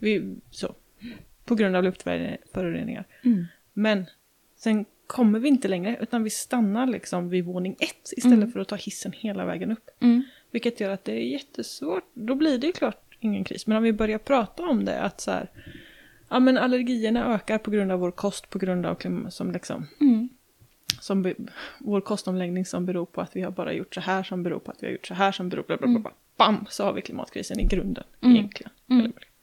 [0.00, 0.74] Vi, så.
[1.44, 3.04] På grund av luftföroreningar.
[3.72, 4.04] Men
[4.56, 8.68] sen kommer vi inte längre, utan vi stannar liksom vid våning ett istället för att
[8.68, 9.90] ta hissen hela vägen upp.
[10.50, 12.04] Vilket gör att det är jättesvårt.
[12.14, 13.66] Då blir det ju klart ingen kris.
[13.66, 15.50] Men om vi börjar prata om det, att så här,
[16.34, 18.96] ja men allergierna ökar på grund av vår kost, på grund av
[19.30, 19.86] som liksom,
[21.00, 21.34] som be,
[21.78, 24.70] vår kostomläggning som beror på att vi har bara gjort så här, som beror på
[24.70, 26.10] att vi har gjort så här, som beror på, bla, bla, bla, bla.
[26.36, 28.04] bam, så har vi klimatkrisen i grunden
[28.36, 28.72] egentligen.
[29.00, 29.33] Eller-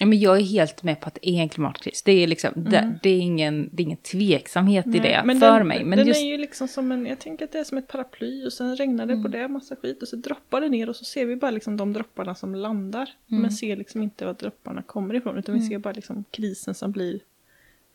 [0.00, 2.02] Ja, men jag är helt med på att det är en klimatkris.
[2.02, 5.68] Det är, liksom, det, det är, ingen, det är ingen tveksamhet i det för den,
[5.68, 5.84] mig.
[5.84, 7.88] Men den just, är ju liksom som en, jag tänker att det är som ett
[7.88, 9.30] paraply och sen regnar det på Mm.
[9.30, 11.92] det massa skit och så droppar det ner och så ser vi bara liksom de
[11.92, 13.10] dropparna som landar.
[13.30, 13.42] Mm.
[13.42, 16.92] Men ser liksom inte var dropparna kommer ifrån utan vi ser bara liksom krisen som
[16.92, 17.20] blir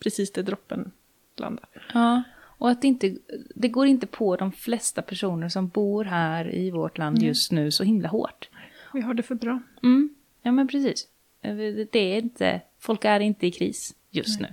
[0.03, 0.91] precis där droppen
[1.37, 1.69] landar.
[1.93, 2.23] ja,
[2.57, 3.15] och att det, inte,
[3.55, 7.71] det går inte på de flesta personer som bor här i vårt land just nu
[7.71, 8.49] så himla hårt.
[8.93, 9.59] Vi har det för bra.
[9.83, 10.09] Mm,
[10.41, 11.07] ja men precis.
[11.91, 14.47] Det är inte, folk är inte i kris just nu.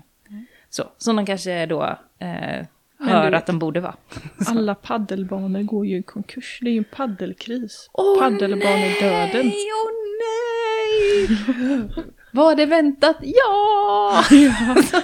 [0.70, 1.82] Så, som de kanske då
[2.18, 2.66] eh,
[2.98, 3.96] hör vet- att de borde vara.
[4.46, 6.58] Alla paddelbanor går ju i konkurs.
[6.62, 7.90] Det är ju en paddelkris.
[7.92, 9.46] Åh, Paddelbanedöden.
[9.46, 9.90] Nej, åh
[10.22, 11.88] nej!
[12.32, 13.16] Var det väntat?
[13.22, 14.24] Ja!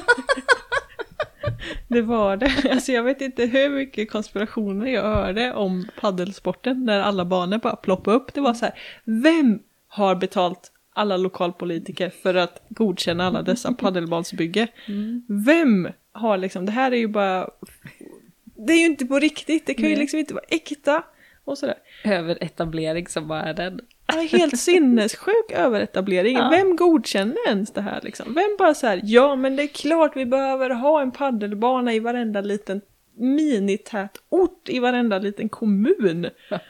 [1.88, 2.53] Det var det.
[2.70, 7.77] Alltså jag vet inte hur mycket konspirationer jag hörde om paddelsporten när alla banor bara
[7.77, 8.35] ploppade upp.
[8.35, 8.74] Det var så här,
[9.05, 14.69] vem har betalt alla lokalpolitiker för att godkänna alla dessa paddelbansbygge?
[15.47, 17.51] Vem har liksom, det här är ju bara,
[18.45, 19.99] det är ju inte på riktigt, det kan ju Nej.
[19.99, 21.03] liksom inte vara äkta.
[21.45, 21.77] Och sådär.
[22.05, 23.81] Överetablering som bara är den.
[24.07, 26.37] Ja, Helt sinnessjuk överetablering.
[26.37, 26.49] Ja.
[26.51, 28.35] Vem godkänner ens det här liksom?
[28.35, 32.01] Vem bara så här, ja men det är klart vi behöver ha en paddelbana i
[32.01, 32.81] varenda liten
[33.19, 36.27] minität ort i varenda liten kommun.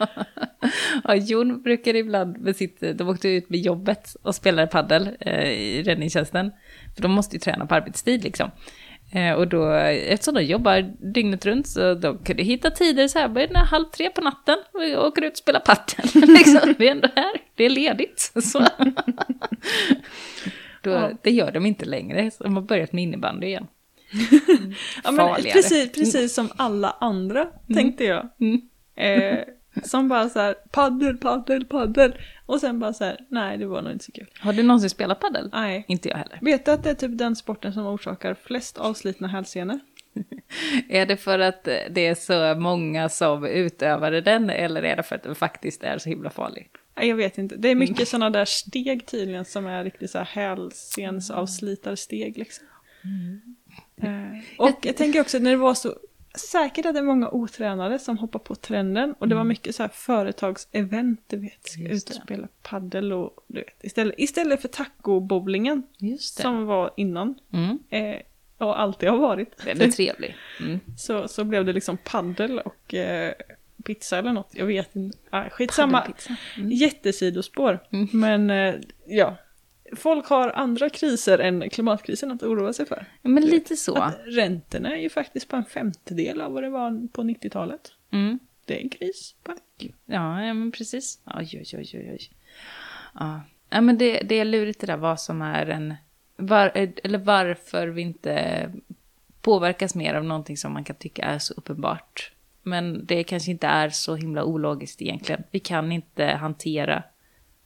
[1.03, 5.51] Ja, Jon brukar ibland med sitt, de åkte ut med jobbet och spelade paddel eh,
[5.51, 6.51] i räddningstjänsten.
[6.95, 8.51] För de måste ju träna på arbetstid liksom.
[9.11, 13.27] Eh, och då, eftersom de jobbar dygnet runt så de kunde hitta tider så här,
[13.29, 16.29] börjar den halv tre på natten och åker ut och spelar paddel.
[16.37, 18.31] liksom, vi är ändå här, det är ledigt.
[18.43, 18.59] Så.
[20.81, 21.11] då, Ja.
[21.21, 23.67] Det gör de inte längre, så de har börjat med innebandy igen.
[25.03, 28.29] Ja, men precis, precis som alla andra, tänkte jag.
[28.39, 28.61] Mm.
[28.95, 29.39] Eh,
[29.83, 32.15] som bara så här, paddel, paddel, paddel.
[32.45, 34.27] Och sen bara så här, nej det var nog inte så kul.
[34.39, 35.49] Har du någonsin spelat paddel?
[35.53, 35.85] Nej.
[35.87, 36.39] Inte jag heller.
[36.41, 39.79] Vet du att det är typ den sporten som orsakar flest avslitna hälsenor?
[40.89, 45.15] Är det för att det är så många som utövade den eller är det för
[45.15, 46.69] att den faktiskt är så himla farlig?
[46.95, 47.55] Jag vet inte.
[47.55, 52.65] Det är mycket sådana där steg tydligen som är riktigt så här hälsensavslitarsteg liksom.
[53.03, 53.09] Eh,
[54.57, 55.95] och jag tänker också när det var så
[56.35, 59.83] säkert att det är många otränade som hoppar på trenden och det var mycket så
[59.83, 64.67] här företagsevent, du vet, ska ut och spela paddel och du vet, istället, istället för
[64.67, 65.83] tacobowlingen
[66.19, 67.79] som var innan Mm.
[67.89, 68.21] eh,
[68.57, 69.65] och alltid har varit.
[69.67, 70.35] Är trevlig.
[70.59, 70.79] Mm.
[70.97, 73.33] Så, så blev det liksom paddel och eh,
[73.85, 75.17] pizza eller något, jag vet inte.
[75.29, 76.07] Ah, skitsamma.
[76.57, 76.71] Mm.
[76.71, 77.79] Jättesidospår.
[77.91, 78.07] Mm.
[78.11, 78.75] Men eh,
[79.07, 79.35] ja,
[79.95, 83.05] folk har andra kriser än klimatkrisen att oroa sig för.
[83.21, 83.95] Men lite så.
[83.95, 87.93] Att räntorna är ju faktiskt på en femtedel av vad det var på 90-talet.
[88.11, 88.39] Mm.
[88.65, 89.35] Det är en kris.
[90.05, 91.19] Ja, ja, men precis.
[91.25, 92.11] Oj, oj, oj, oj.
[92.11, 92.29] oj.
[93.13, 93.41] Ja.
[93.69, 95.95] ja, men det, det är lurigt det där vad som är en...
[96.35, 98.71] Var, eller varför vi inte
[99.41, 102.31] påverkas mer av någonting som man kan tycka är så uppenbart.
[102.63, 105.43] Men det kanske inte är så himla ologiskt egentligen.
[105.51, 107.03] Vi kan inte hantera...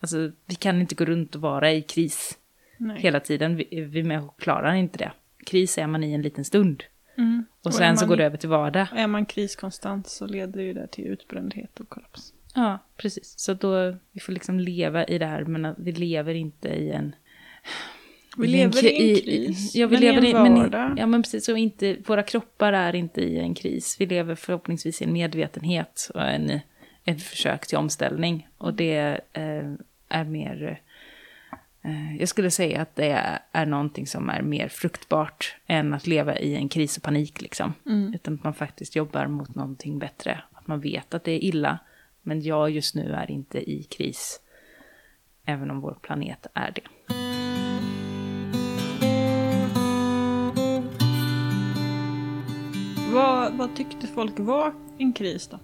[0.04, 2.38] Alltså, vi kan inte gå runt och vara i kris
[2.78, 3.00] Nej.
[3.00, 3.56] hela tiden.
[3.56, 5.12] Vi, vi människor klarar inte det.
[5.46, 6.84] Kris är man i en liten stund.
[7.18, 7.46] Mm.
[7.64, 8.88] Och är sen så man- går det över till vardag.
[8.96, 12.34] Är man kriskonstant så leder det ju det till utbrändhet och kollaps.
[12.56, 13.34] Ja, precis.
[13.40, 17.16] Så då, vi får liksom leva i det här, men vi lever inte i en...
[18.38, 20.96] Vi lever i en kris, ja, vi men lever i en men vardag.
[20.98, 21.50] ja, men precis.
[21.50, 23.96] Och inte, våra kroppar är inte i en kris.
[24.00, 26.60] Vi lever förhoppningsvis i en medvetenhet och en,
[27.06, 28.48] ett försök till omställning.
[28.58, 29.74] Och det eh,
[30.14, 30.82] är mer...
[31.82, 36.08] Eh, jag skulle säga att det är, är någonting som är mer fruktbart än att
[36.08, 37.42] leva i en kris och panik.
[37.42, 37.74] Liksom.
[37.86, 38.14] Mm.
[38.14, 40.44] Utan att man faktiskt jobbar mot någonting bättre.
[40.54, 41.80] Att man vet att det är illa.
[42.22, 44.40] Men jag just nu är inte i kris.
[45.46, 46.82] Även om vår planet är det.
[53.14, 55.60] Vad, vad tyckte folk var en kris då?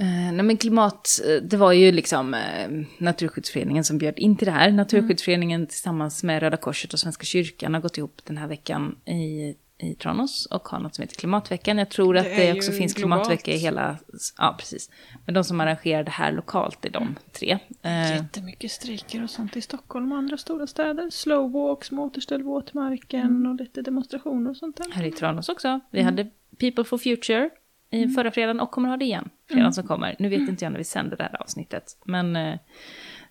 [0.00, 4.46] Eh, nej men klimat, eh, det var ju liksom eh, Naturskyddsföreningen som bjöd in till
[4.46, 4.70] det här.
[4.72, 9.54] Naturskyddsföreningen tillsammans med Röda Korset och Svenska kyrkan har gått ihop den här veckan i,
[9.86, 11.78] i Tranås och har något som heter Klimatveckan.
[11.78, 13.22] Jag tror Det att det också finns globalt.
[13.24, 13.96] klimatvecka i hela...
[14.38, 14.90] Ja, precis.
[15.24, 17.58] Men de som arrangerar det här lokalt är de tre.
[17.82, 21.10] Eh, Jättemycket strejker och sånt i Stockholm och andra stora städer.
[21.10, 24.90] Slowwalks, återställ våtmarken och lite demonstrationer och sånt där.
[24.92, 25.80] här i Tranås också.
[25.90, 26.26] Vi hade
[26.58, 27.50] People for Future
[27.90, 30.16] i förra fredagen och kommer ha det igen fredagen som kommer.
[30.18, 32.58] Nu vet inte jag när vi sänder det här avsnittet, men eh,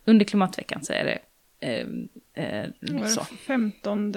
[0.06, 1.20] under klimatveckan så är det
[1.68, 1.88] eh,
[2.46, 3.24] eh, det så.
[3.24, 4.14] 15,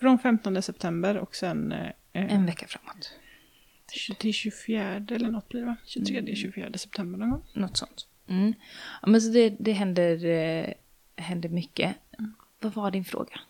[0.00, 3.12] från 15 september och sen eh, En vecka framåt.
[4.18, 5.76] till 24 eller något blir det va?
[5.84, 7.42] 23, 24 september någon gång.
[7.52, 8.06] Något sånt.
[8.28, 8.54] Mm.
[9.02, 10.72] Ja, men så det, det händer, eh,
[11.16, 11.96] händer mycket.
[12.60, 13.40] Vad var din fråga?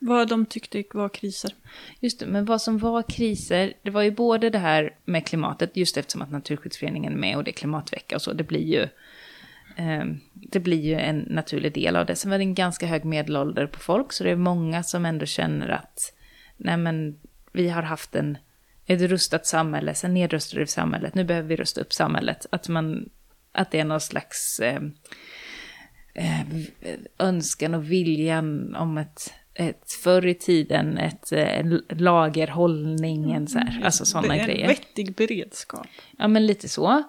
[0.00, 1.54] Vad de tyckte var kriser.
[2.00, 5.76] Just det, men vad som var kriser, det var ju både det här med klimatet,
[5.76, 8.82] just eftersom att Naturskyddsföreningen är med och det är klimatvecka och så, det blir ju,
[9.76, 12.16] eh, det blir ju en naturlig del av det.
[12.16, 15.26] Sen var det en ganska hög medelålder på folk, så det är många som ändå
[15.26, 16.14] känner att,
[16.56, 17.18] nej men,
[17.52, 18.38] vi har haft en,
[18.86, 22.46] ett rustat samhälle, sen nedrustade vi samhället, nu behöver vi rusta upp samhället.
[22.50, 23.08] Att man,
[23.52, 24.82] att det är någon slags, eh,
[26.14, 26.40] eh,
[27.18, 33.80] önskan och viljan om ett, ett förr i tiden, ett eh, lagerhållning, en så här,
[33.84, 34.36] alltså sådana Mm.
[34.36, 34.68] Det är grejer.
[34.68, 35.86] En vettig beredskap.
[36.18, 37.02] Ja, men lite så.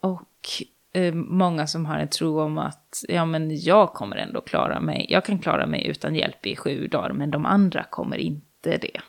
[0.00, 0.62] Och
[0.92, 5.06] eh, många som har en tro om att ja, men jag kommer ändå klara mig.
[5.08, 9.00] Jag kan klara mig utan hjälp i sju dagar, men de andra kommer inte det.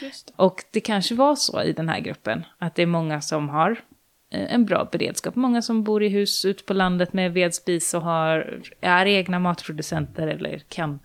[0.00, 0.32] Just det.
[0.36, 3.70] Och det kanske var så i den här gruppen, att det är många som har
[4.30, 5.36] eh, en bra beredskap.
[5.36, 10.26] Många som bor i hus ute på landet med vedspis och har, är egna matproducenter
[10.26, 10.98] eller kan,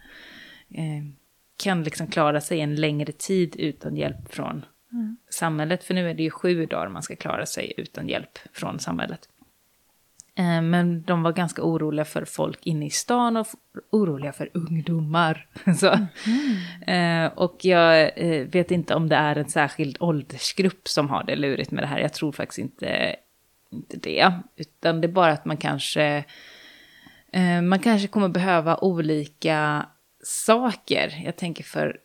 [1.63, 4.65] kan liksom klara sig en längre tid utan hjälp från
[5.29, 5.83] samhället.
[5.83, 9.29] För nu är det ju sju dagar man ska klara sig utan hjälp från samhället.
[10.35, 13.47] Eh, Men de var ganska oroliga för folk inne i stan och
[13.89, 15.47] oroliga för ungdomar.
[15.79, 15.87] Så.
[16.91, 21.35] Eh, Och jag eh, vet inte om det är en särskild åldersgrupp som har det
[21.35, 21.99] lurigt med det här.
[21.99, 23.15] Jag tror faktiskt inte,
[23.71, 24.33] inte det.
[24.55, 26.23] Utan det är bara att man kanske,
[27.31, 29.85] eh, man kanske kommer behöva olika
[30.27, 31.21] saker.
[31.25, 31.97] Jag tänker för,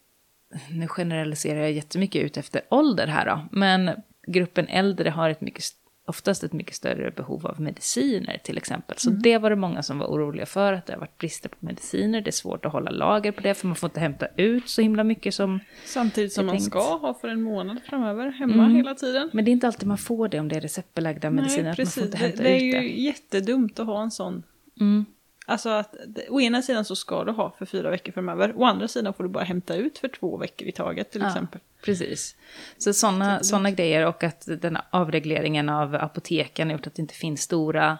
[0.70, 3.40] nu generaliserar jag jättemycket ut efter ålder här då.
[3.52, 3.90] Men
[4.26, 5.64] gruppen äldre har ett mycket,
[6.06, 8.96] oftast ett mycket större behov av mediciner till exempel.
[8.98, 11.56] Så det var det många som var oroliga för, att det har varit brister på
[11.60, 12.20] mediciner.
[12.20, 14.82] Det är svårt att hålla lager på det, för man får inte hämta ut så
[14.82, 15.60] himla mycket som...
[15.84, 16.64] Samtidigt som man tänkt.
[16.70, 18.76] ska ha för en månad framöver hemma Mm.
[18.76, 19.30] hela tiden.
[19.32, 21.62] Men det är inte alltid man får det om det är receptbelagda mediciner.
[21.62, 22.04] Nej, att man får precis.
[22.04, 22.78] inte Det, hämta det är ut det.
[22.88, 24.42] ju jättedumt att ha en sån.
[24.80, 25.04] Mm.
[25.46, 25.94] Alltså att
[26.28, 28.52] å ena sidan så ska du ha för fyra veckor framöver.
[28.56, 31.28] Å andra sidan får du bara hämta ut för två veckor i taget till Ja.
[31.28, 31.60] exempel.
[31.84, 32.36] Precis.
[32.78, 37.14] Så sådana såna grejer och att den avregleringen av apoteken har gjort att det inte
[37.14, 37.98] finns stora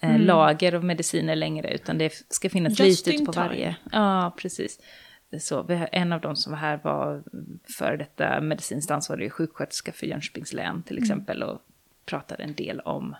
[0.00, 2.88] eh, lager av mediciner längre, utan det ska finnas Mm.
[2.88, 3.46] Just lite in ute på time.
[3.46, 3.76] varje.
[3.92, 4.80] Ja, precis.
[5.40, 7.22] Så en av de som var här var
[7.78, 11.04] före detta medicinskt ansvarig sjuksköterska för Jönköpings län till Mm.
[11.04, 11.60] exempel och
[12.06, 13.16] pratade en del om,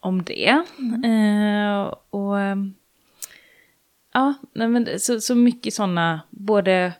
[0.00, 0.64] om det.
[0.78, 1.04] Mm.
[1.04, 2.36] Eh, och
[4.12, 6.92] ja, men så, så mycket sådana, både,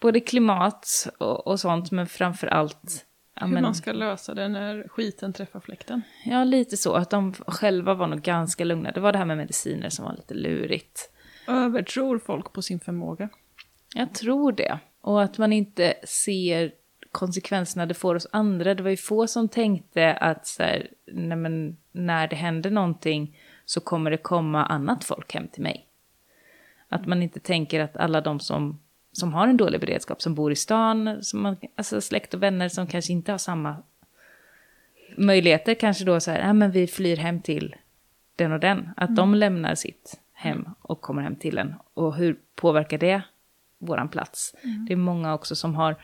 [0.00, 3.06] både klimat och, och sånt, men framför allt
[3.40, 6.02] ja, Hur men, man ska lösa det när skiten träffar fläkten.
[6.24, 6.94] Ja, lite så.
[6.94, 8.90] Att de själva var nog ganska lugna.
[8.90, 11.10] Det var det här med mediciner som var lite lurigt.
[11.48, 13.28] Övertror folk på sin förmåga.
[13.94, 14.78] Jag tror det.
[15.00, 16.72] Och att man inte ser
[17.12, 18.74] konsekvenserna det får hos andra.
[18.74, 23.36] Det var ju få som tänkte att så här, nej men, när det händer någonting
[23.64, 25.86] så kommer det komma annat folk hem till mig.
[26.88, 28.80] Att man inte tänker att alla de som,
[29.12, 32.68] som har en dålig beredskap, som bor i stan, som man, alltså släkt och vänner
[32.68, 33.76] som kanske inte har samma
[35.16, 37.76] möjligheter, kanske då så här, nej men vi flyr hem till
[38.36, 38.90] den och den.
[38.96, 41.74] Att de lämnar sitt hem och kommer hem till en.
[41.94, 43.22] Och hur påverkar det
[43.78, 44.54] våran plats?
[44.86, 45.96] Det är många också som har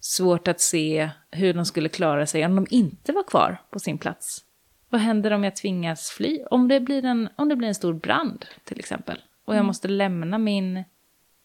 [0.00, 3.98] svårt att se hur de skulle klara sig om de inte var kvar på sin
[3.98, 4.44] plats.
[4.90, 6.44] Vad händer om jag tvingas fly?
[6.50, 9.18] Om det blir en, om det blir en stor brand till exempel.
[9.44, 10.84] Och jag måste lämna min,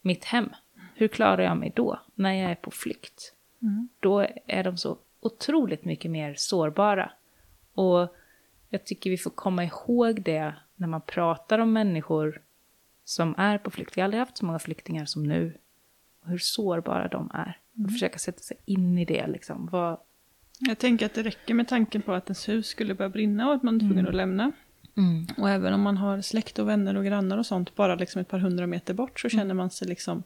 [0.02, 0.50] mitt hem.
[0.96, 2.00] Hur klarar jag mig då?
[2.16, 3.34] När jag är på flykt.
[4.00, 7.12] Då är de så otroligt mycket mer sårbara.
[7.74, 8.16] Och
[8.70, 12.41] jag tycker vi får komma ihåg det när man pratar om människor
[13.04, 13.98] som är på flykt.
[13.98, 15.58] Vi har aldrig haft så många flyktingar som nu.
[16.22, 17.60] Och hur sårbara de är.
[17.86, 19.28] Och försöka sätta sig in i det.
[19.28, 19.70] Liksom.
[19.72, 19.98] Vad,
[20.60, 23.53] Jag tänker att det räcker med tanken på att ens hus skulle börja brinna och
[23.56, 24.51] att man är tvungen att lämna.
[25.38, 28.28] Och även om man har släkt och vänner och grannar och sånt, bara liksom ett
[28.28, 30.24] par hundra meter bort så känner man sig liksom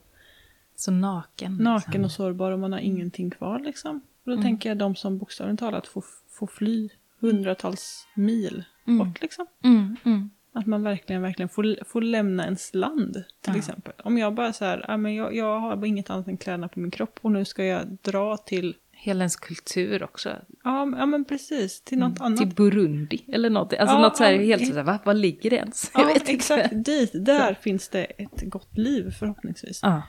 [0.76, 1.56] Så naken.
[1.56, 4.00] naken och sårbar och man har ingenting kvar liksom.
[4.24, 6.88] Och då tänker jag de som bokstavligt talat får, får fly
[7.20, 9.46] hundratals mil bort liksom.
[9.64, 10.30] Mm, mm.
[10.52, 13.56] Att man verkligen, verkligen får, får lämna ens land till Ja.
[13.58, 13.92] exempel.
[14.04, 16.80] Om jag bara så här, ja, men jag, jag har inget annat än kläderna på
[16.80, 20.28] min kropp och nu ska jag dra till, Hela ens kultur också.
[20.64, 22.38] ja, ja men precis, till något annat.
[22.38, 23.72] Till Burundi eller något.
[23.74, 24.98] Alltså Ja, något så här ja, helt i- så här, va?
[25.04, 25.90] Var ligger det ens?
[25.94, 26.32] Jag Ja, vet inte.
[26.32, 26.68] exakt.
[26.72, 29.80] Dit, där finns det ett gott liv förhoppningsvis.
[29.82, 30.02] Ja.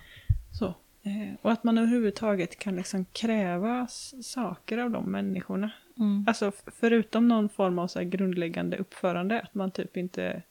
[0.59, 0.65] Så.
[1.03, 3.87] Eh, och att man överhuvudtaget kan liksom kräva
[4.23, 5.71] saker av de människorna.
[5.99, 6.23] Mm.
[6.27, 10.41] Alltså förutom någon form av så grundläggande uppförande, att man typ inte...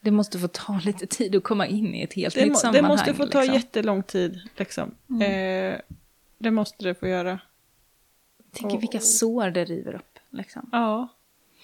[0.00, 2.54] Det måste få ta lite tid att komma in i ett helt Det, nytt må,
[2.54, 2.88] det sammanhang.
[2.90, 3.54] måste få ta liksom.
[3.54, 4.94] jättelång tid, liksom.
[5.22, 5.74] Eh,
[6.38, 7.40] det måste det få göra.
[8.52, 10.18] Tänk vilka sår det river upp.
[10.30, 10.68] Liksom.
[10.72, 11.08] Ja.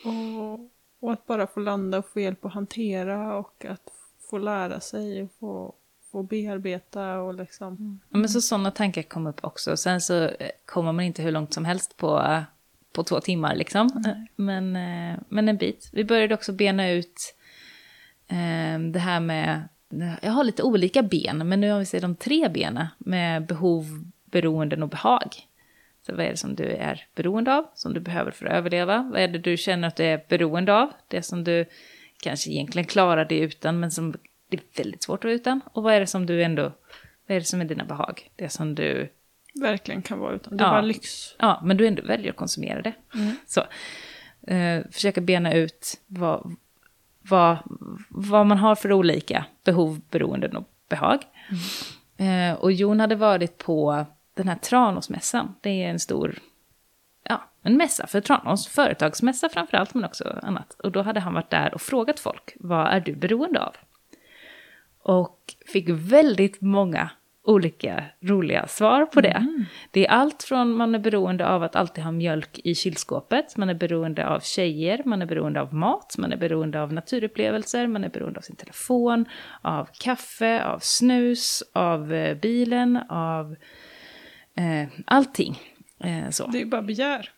[0.04, 0.70] Och,
[1.00, 3.88] och att bara få landa och få hjälp att hantera och att
[4.30, 5.74] få lära sig och få,
[6.12, 8.00] få bearbeta och liksom...
[8.10, 9.76] Ja, men så sådana tankar kom upp också.
[9.76, 12.42] Sen så eh, kommer man inte hur långt som helst på,
[12.92, 14.02] på två timmar liksom.
[14.06, 15.90] Eh, Men, eh, men en bit.
[15.92, 17.34] Vi började också bena ut
[18.28, 19.68] eh, det här med,
[20.22, 23.84] jag har lite olika ben, men nu har vi sett de tre benen med behov,
[24.24, 25.36] beroenden och behag.
[26.06, 29.02] Så vad är det som du är beroende av, som du behöver för att överleva?
[29.12, 30.92] Vad är det du känner att du är beroende av?
[31.08, 31.64] Det som du
[32.22, 34.14] kanske egentligen klarar det utan, men som
[34.50, 35.60] det är väldigt svårt att vara utan?
[35.72, 36.62] Och vad är det som du ändå,
[37.26, 38.30] vad är det som är dina behag?
[38.36, 39.08] Det som du,
[39.60, 40.56] Verkligen kan vara utan.
[40.56, 40.72] Det är Ja.
[40.72, 41.34] bara lyx.
[41.38, 42.92] ja, men du ändå väljer att konsumera det.
[43.46, 43.60] Så,
[44.52, 46.56] eh, försöka bena ut vad,
[47.22, 47.56] vad,
[48.10, 51.18] vad man har för olika behov, beroenden och behag.
[52.16, 55.54] Eh, och Jon hade varit på den här Tranåsmässan.
[55.60, 56.38] Det är en stor,
[57.28, 60.76] ja, en mässa för Tranås, företagsmässa framförallt, men också annat.
[60.80, 63.76] Och då hade han varit där och frågat folk, vad är du beroende av?
[65.02, 67.10] Och fick väldigt många
[67.46, 69.46] olika roliga svar på det.
[69.90, 73.70] Det är allt från man är beroende av att alltid ha mjölk i kylskåpet, man
[73.70, 78.04] är beroende av tjejer, man är beroende av mat, man är beroende av naturupplevelser, man
[78.04, 79.24] är beroende av sin telefon,
[79.62, 83.56] av kaffe, av snus, av eh, bilen, av
[84.54, 85.60] eh, allting.
[86.00, 86.46] Eh, så.
[86.46, 87.30] Det är ju bara begär.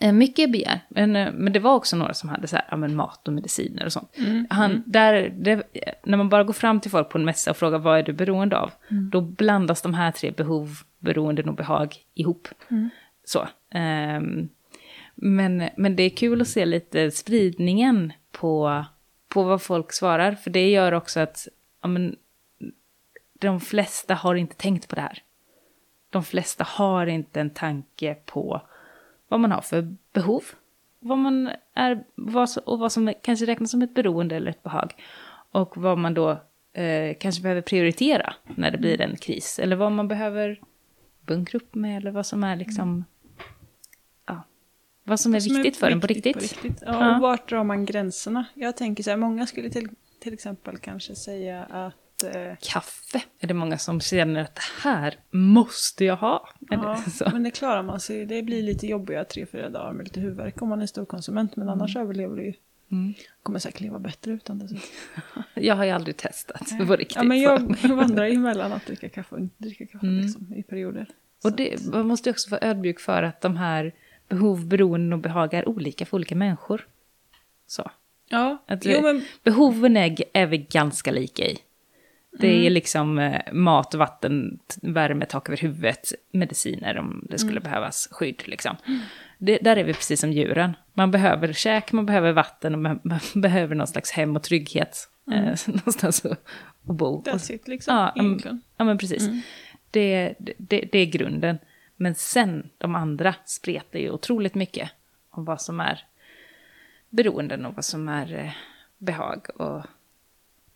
[0.00, 2.76] Eh, Mycket begär, men, eh, men det var också några som hade så här, ja,
[2.76, 4.16] men mat och mediciner och sånt.
[4.50, 5.62] Han, Där, det,
[6.04, 8.12] när man bara går fram till folk på en mässa och frågar vad är du
[8.12, 10.68] beroende av, då blandas de här tre behov,
[10.98, 12.48] beroenden och behag ihop.
[13.24, 13.48] Så.
[13.70, 14.48] ehm,
[15.14, 18.84] men, men det är kul att se lite spridningen på,
[19.28, 21.48] på vad folk svarar, för det gör också att
[21.82, 22.16] ja, men,
[23.40, 25.22] de flesta har inte tänkt på det här.
[26.10, 28.62] De flesta har inte en tanke på
[29.28, 30.44] vad man har för behov.
[30.98, 34.94] Vad man är, vad, och vad som kanske räknas som ett beroende eller ett behag.
[35.52, 36.30] Och vad man då
[36.72, 39.58] eh, kanske behöver prioritera när det blir en kris.
[39.58, 40.60] Eller vad man behöver
[41.20, 41.96] bunkra upp med.
[41.96, 43.04] Eller vad som är liksom...
[44.26, 44.42] Ja,
[45.04, 46.54] vad som är Som viktigt för en på riktigt.
[46.64, 47.14] Ja, Ja.
[47.14, 48.44] Och vart drar man gränserna?
[48.54, 49.88] Jag tänker så här, många skulle till,
[50.18, 51.94] till exempel kanske säga att
[52.24, 56.48] eh, Kaffe är det många som känner att det här måste jag ha.
[56.70, 58.26] Ja, men det klarar man sig.
[58.26, 61.56] Det blir lite jobbiga tre, fyra dagar med lite huvudvärk om man är stor konsument.
[61.56, 62.52] Men annars överlever du ju.
[62.92, 63.14] Mm.
[63.42, 64.68] Kommer säkert leva bättre utan det.
[65.54, 67.16] Jag har ju aldrig testat på riktigt.
[67.16, 67.58] Ja, men jag,
[67.88, 70.20] vandrar ju mellan att dricka kaffe och inte dricka kaffe Mm.
[70.20, 71.06] liksom, i perioder.
[71.44, 73.92] Och det, man måste ju också vara ödmjuk för att de här
[74.28, 76.86] behov, beroenden och behag är olika för olika människor.
[77.66, 77.90] Så.
[78.28, 81.58] ja, Att jo, men Behoven är, är vi ganska lika i.
[82.38, 82.66] Det Mm.
[82.66, 87.62] är liksom eh, mat, vatten, värme, tak över huvudet, mediciner om det skulle Mm.
[87.62, 88.42] behövas skydd.
[88.48, 88.76] Liksom.
[89.38, 90.76] Det, där är vi precis som djuren.
[90.94, 95.08] Man behöver käk, man behöver vatten och man, man behöver någon slags hem och trygghet.
[95.32, 96.32] Eh, någonstans att,
[96.88, 97.22] att bo.
[97.26, 97.38] Mm.
[97.38, 97.96] that's it liksom.
[97.96, 98.26] Ja, mm.
[98.26, 98.60] egentligen.
[98.76, 99.22] Ja, men precis.
[99.28, 99.40] Mm.
[99.90, 101.58] Det, det, det är grunden.
[101.96, 104.90] Men sen, de andra spretar ju otroligt mycket
[105.30, 106.04] om vad som är
[107.08, 108.50] beroenden och vad som är eh,
[108.98, 109.46] behag.
[109.56, 109.82] Och,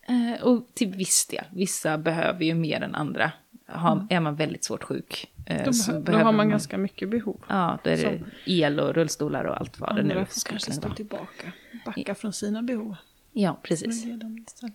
[0.09, 3.33] eh, och till viss del, vissa behöver ju mer än andra.
[3.67, 5.33] Har, Är man väldigt svårt sjuk.
[5.47, 7.41] eh, Då, så då behöver har man ganska mycket behov.
[7.49, 10.89] Ja, då är det el och rullstolar och allt vad det nu får kanske stå
[10.89, 10.95] vara.
[10.97, 11.53] tillbaka.
[11.87, 12.97] Backa från sina behov.
[13.33, 14.03] Ja, precis.
[14.05, 14.75] Välja dem istället.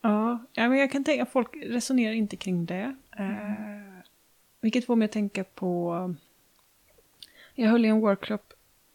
[0.00, 2.96] Ja, ja, men jag kan tänka att folk resonerar inte kring det.
[3.18, 4.04] Eh,
[4.60, 6.14] vilket får mig att tänka på...
[7.54, 8.38] Jag höll i en workshop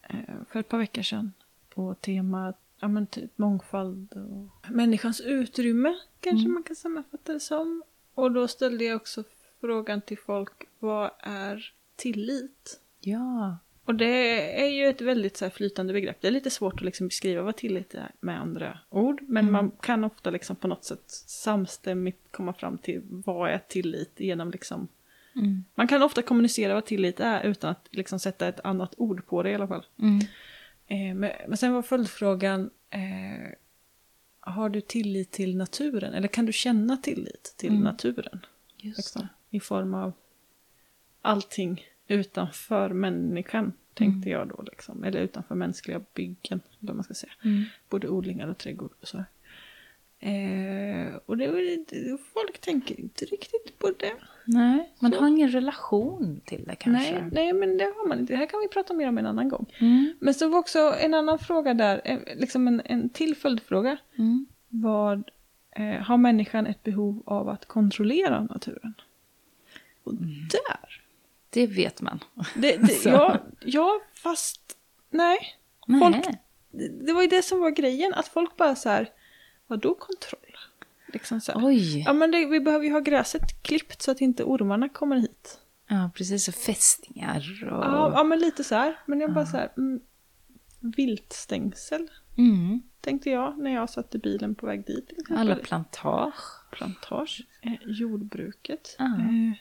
[0.08, 0.16] eh,
[0.50, 1.32] för ett par veckor sedan
[1.74, 7.82] på temat ja, men typ mångfald och människans utrymme, kanske man kan sammanfatta det som.
[8.14, 9.24] Och då ställde jag också
[9.60, 12.80] frågan till folk, vad är tillit?
[13.00, 13.58] Ja.
[13.84, 16.16] Och det är ju ett väldigt så här flytande begrepp.
[16.20, 19.22] Det är lite svårt att liksom beskriva vad tillit är med andra ord.
[19.22, 24.12] Men man kan ofta liksom på något sätt samstämmigt komma fram till vad är tillit
[24.16, 24.88] genom liksom...
[25.36, 25.64] Mm.
[25.74, 29.42] Man kan ofta kommunicera vad tillit är utan att liksom sätta ett annat ord på
[29.42, 29.84] det i alla fall.
[29.98, 30.18] Mm.
[30.86, 33.52] Eh, men, men sen var följdfrågan, eh,
[34.40, 36.14] har du tillit till naturen?
[36.14, 37.82] Eller kan du känna tillit till Mm.
[37.82, 38.40] naturen?
[38.76, 39.28] Liksom.
[39.50, 40.12] I form av
[41.22, 44.62] allting utanför människan, tänkte jag då.
[44.62, 45.04] Liksom.
[45.04, 47.32] Eller utanför mänskliga byggen, eller vad man ska säga.
[47.44, 47.64] Mm.
[47.88, 49.18] Både odlingar och trädgård och så.
[50.18, 51.46] Eh, och det,
[51.90, 54.14] det, folk tänker inte riktigt på det.
[54.46, 55.20] Nej, man Så.
[55.20, 57.12] har ingen relation till det kanske.
[57.12, 58.32] Nej, nej, men det har man inte.
[58.32, 59.66] Det här kan vi prata mer om en annan gång.
[59.78, 60.14] Mm.
[60.20, 63.96] Men så var också en annan fråga där, eh, liksom en, en till följdfråga.
[64.18, 64.46] Mm.
[64.68, 65.30] Vad
[65.76, 68.94] eh, har människan ett behov av att kontrollera naturen?
[70.04, 70.28] Och Mm.
[70.50, 71.02] där
[71.50, 72.20] Det vet man.
[72.56, 74.76] Det, det, ja, ja, fast
[75.10, 75.38] nej.
[75.86, 76.00] Nej.
[76.00, 76.26] Folk,
[76.70, 79.08] det, det var ju det som var grejen, att folk bara så här,
[79.66, 80.43] vadå kontroll?
[81.14, 81.66] Liksom så här.
[81.66, 82.02] Oj.
[82.06, 85.58] Ja men det, vi behöver ju ha gräset klippt så att inte ormarna kommer hit.
[85.88, 86.48] Ja, precis.
[86.48, 87.84] Och fästingar och...
[87.84, 88.98] Ja, ja men lite så här.
[89.06, 90.00] Men jag bara så här, mm,
[90.96, 92.08] viltstängsel
[92.38, 92.82] Mm.
[93.00, 95.12] tänkte jag när jag satte bilen på väg dit.
[95.30, 96.34] Alla plantage.
[96.72, 98.96] plantage, eh, jordbruket.
[98.98, 99.04] Ja.
[99.04, 99.52] Eh,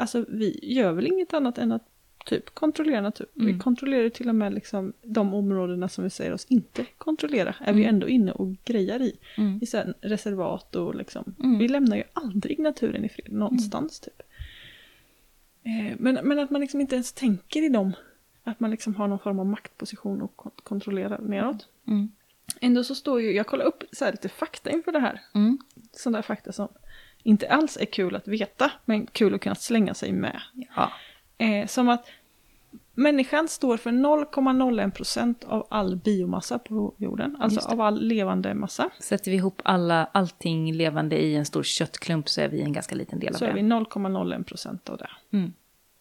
[0.00, 1.88] alltså vi gör väl inget annat än att
[2.26, 3.26] typ kontrollera natur.
[3.34, 3.58] Vi Mm.
[3.60, 7.54] kontrollerar till och med liksom de områdena som vi säger oss inte kontrollera.
[7.60, 7.94] Är vi Mm.
[7.94, 9.16] ändå inne och grejar i.
[9.36, 9.60] Mm.
[9.62, 11.34] I här reservat och liksom.
[11.42, 11.58] Mm.
[11.58, 14.22] Vi lämnar ju aldrig naturen i fred någonstans typ.
[15.62, 17.92] Eh, men, men att man liksom inte ens tänker i dem.
[18.44, 21.68] Att man liksom har någon form av maktposition och kon- kontrollerar neråt.
[21.86, 22.08] Mm.
[22.60, 25.20] Ändå så står ju, jag kollar upp så lite fakta inför det här.
[25.34, 25.58] Mm.
[25.92, 26.68] Sån där fakta som
[27.22, 30.40] inte alls är kul att veta, men kul att kunna slänga sig med.
[30.76, 30.92] Ja.
[31.38, 32.06] Eh, som att
[32.94, 37.36] människan står för 0,01% av all biomassa på jorden.
[37.40, 38.90] Alltså av all levande massa.
[39.00, 42.94] Sätter vi ihop alla, allting levande i en stor köttklump så är vi en ganska
[42.94, 43.50] liten del av Så det.
[43.50, 45.10] är vi 0,01% av det.
[45.32, 45.52] Mm.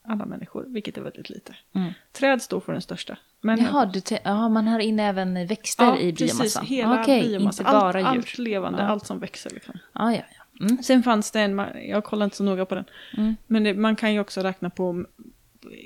[0.07, 1.55] Alla människor, vilket är väldigt lite.
[1.75, 1.91] Mm.
[2.11, 3.17] Träd står för den största.
[3.41, 6.37] Men Jaha, du Jaha, man har in även växter i precis.
[6.37, 6.65] biomassan?
[6.65, 7.63] Hela Okej, biomassa.
[7.63, 8.05] inte bara allt, djur.
[8.05, 8.87] allt levande, Ja.
[8.87, 9.49] allt som växer.
[9.49, 9.73] Liksom.
[9.93, 10.43] Ja, ja, ja.
[10.59, 10.83] Mm.
[10.83, 12.85] Sen fanns det en, jag kollar inte så noga på den.
[13.17, 13.35] Mm.
[13.47, 15.07] Men det, man kan ju också räkna på mm,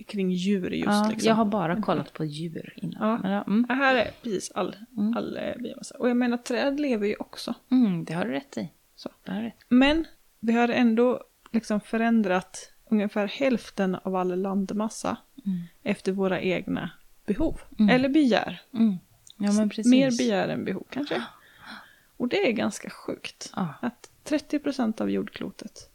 [0.07, 0.85] kring djur just.
[0.87, 1.27] ja, liksom.
[1.27, 3.09] Jag har bara kollat på djur innan.
[3.09, 3.17] Ja.
[3.23, 3.65] Men, ja, mm.
[3.67, 5.17] Det här är precis all, Mm.
[5.17, 5.95] all eh, biomassa.
[5.99, 7.53] Och jag menar, träd lever ju också.
[7.71, 8.69] Mm, det har du rätt i.
[8.95, 9.09] Så.
[9.23, 9.55] Det har rätt.
[9.69, 10.05] Men
[10.39, 15.59] vi har ändå liksom förändrat ungefär hälften av all landmassa Mm.
[15.83, 16.91] efter våra egna
[17.25, 17.61] behov.
[17.79, 17.95] Mm.
[17.95, 18.61] Eller begär.
[18.73, 18.95] Mm.
[19.37, 19.51] Ja.
[19.85, 21.23] Mer begär än behov kanske.
[22.17, 23.51] Och det är ganska sjukt.
[23.55, 23.73] Ja.
[23.81, 25.89] Att 30% av jordklotet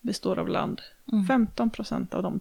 [0.00, 0.80] består av land.
[1.12, 1.24] Mm.
[1.26, 2.40] 15% av de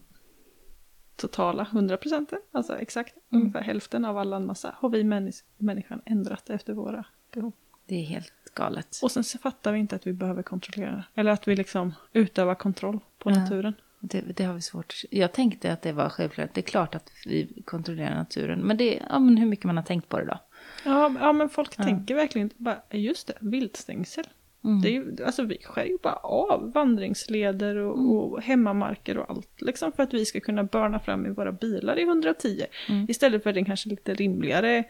[1.16, 3.42] totala 100%, alltså exakt Mm.
[3.42, 7.04] ungefär hälften av all landmassa har vi männis- människan ändrat efter våra
[7.34, 7.54] behov.
[7.86, 9.00] Det är helt galet.
[9.04, 11.04] Och sen så fattar vi inte att vi behöver kontrollera.
[11.16, 13.36] Eller att vi liksom utövar kontroll på Ja.
[13.40, 13.74] naturen.
[14.00, 14.94] Det, det har vi svårt.
[15.12, 16.54] Jag tänkte att det var självklart.
[16.54, 18.60] Det är klart att vi kontrollerar naturen.
[18.60, 20.40] Men det ja, men hur mycket man har tänkt på det då.
[20.86, 21.84] Ja, ja men folk Ja.
[21.84, 24.28] tänker verkligen bara, just det, viltstängsel.
[24.64, 24.82] Mm.
[24.82, 28.10] Det är ju, alltså vi skär ju bara av vandringsleder och, Mm.
[28.12, 29.62] och hemmamarker och allt.
[29.62, 32.66] Liksom för att vi ska kunna börna fram i våra bilar i 110.
[32.90, 33.06] Mm.
[33.10, 34.84] Istället för den kanske lite rimligare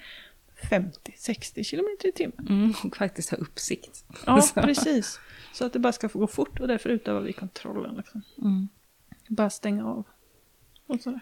[0.72, 2.48] 50-60 kilometer i timmen.
[2.50, 4.06] Mm, och faktiskt ha uppsikt.
[4.26, 5.20] Ja, precis.
[5.54, 7.96] Så att det bara ska få gå fort och därför utövar vi kontrollen.
[7.96, 8.22] Liksom.
[8.38, 8.68] Mm.
[9.28, 10.04] Bara stänga av.
[10.88, 11.20] Och sådär.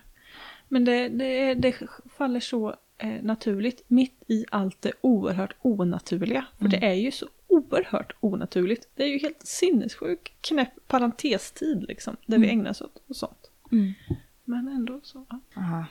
[0.67, 1.75] Men det, det, det
[2.17, 6.45] faller så eh, naturligt mitt i allt det oerhört onaturliga.
[6.57, 6.79] För Mm.
[6.79, 7.27] det är ju så
[7.71, 8.89] oerhört onaturligt.
[8.95, 12.15] Det är ju helt sinnessjuk knäpp parentestid liksom.
[12.25, 12.59] Där vi Mm.
[12.59, 13.51] ägnar oss åt och sånt.
[13.71, 13.93] Mm.
[14.45, 15.25] Men ändå så.
[15.55, 15.85] Ja.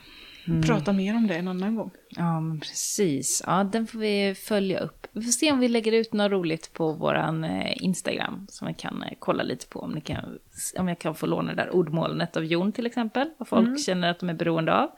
[0.47, 0.61] Mm.
[0.61, 1.91] Prata mer om det en annan gång.
[2.09, 3.43] Ja, men precis.
[3.45, 5.07] Ja, den får vi följa upp.
[5.11, 8.73] Vi får se om vi lägger ut något roligt på våran eh, Instagram som vi
[8.73, 9.79] kan eh, kolla lite på.
[9.79, 10.39] Om, ni kan,
[10.77, 13.29] om jag kan få låna det där ordmålet av Jon till exempel.
[13.37, 13.77] Vad folk Mm.
[13.77, 14.89] känner att de är beroende av.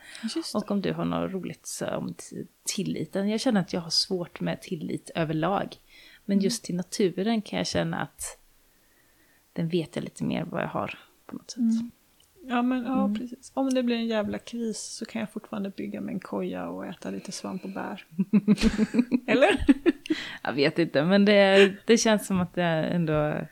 [0.55, 2.15] Och om du har något roligt om
[2.75, 3.29] tilliten.
[3.29, 5.75] Jag känner att jag har svårt med tillit överlag.
[6.29, 8.37] Men just till naturen kan jag känna att
[9.53, 11.57] den vet jag lite mer vad jag har på något sätt.
[11.59, 11.91] Mm.
[12.47, 13.19] Ja, men ja, Mm.
[13.19, 13.51] precis.
[13.53, 16.85] Om det blir en jävla kris så kan jag fortfarande bygga mig en koja och
[16.85, 18.05] äta lite svamp och bär.
[19.27, 19.65] Eller?
[20.43, 23.47] Jag vet inte, men det, det känns som att det ändå...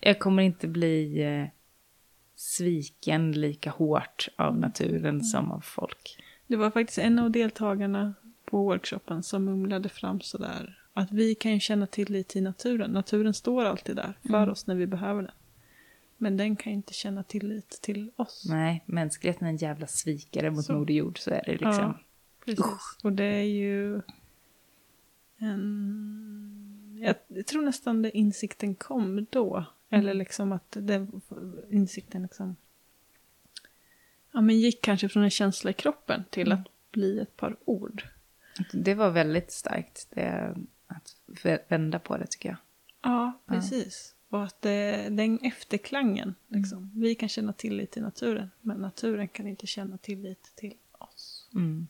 [0.00, 1.46] Jag kommer inte bli eh,
[2.34, 6.24] sviken lika hårt av naturen som av folk.
[6.46, 8.14] Det var faktiskt en av deltagarna
[8.44, 12.90] på workshopen som mumlade fram sådär att vi kan ju känna tillit till naturen.
[12.90, 14.48] Naturen står alltid där för Mm.
[14.50, 15.30] oss när vi behöver den.
[16.16, 18.44] Men den kan ju inte känna tillit till oss.
[18.48, 20.72] Nej, mänskligheten är en jävla svikare mot Så.
[20.72, 21.70] Moder Jord, så är det liksom.
[21.74, 21.98] Ja,
[22.44, 22.96] precis.
[23.02, 24.00] Och det är ju
[25.38, 26.98] en...
[27.28, 29.64] Jag, tror nästan det insikten kom då.
[29.90, 31.20] Eller liksom att den
[31.70, 32.56] insikten liksom...
[34.32, 36.58] Ja, men gick kanske från en känsla i kroppen till Mm.
[36.60, 38.02] att bli ett par ord.
[38.72, 40.56] Det var väldigt starkt, det,
[41.68, 42.58] vända på det tycker jag.
[43.02, 43.54] Ja, Ja.
[43.54, 44.14] precis.
[44.30, 46.90] Och att det, den efterklangen, liksom.
[46.94, 51.48] Vi kan känna tillit till naturen, men naturen kan inte känna tillit till oss.
[51.54, 51.86] Mm.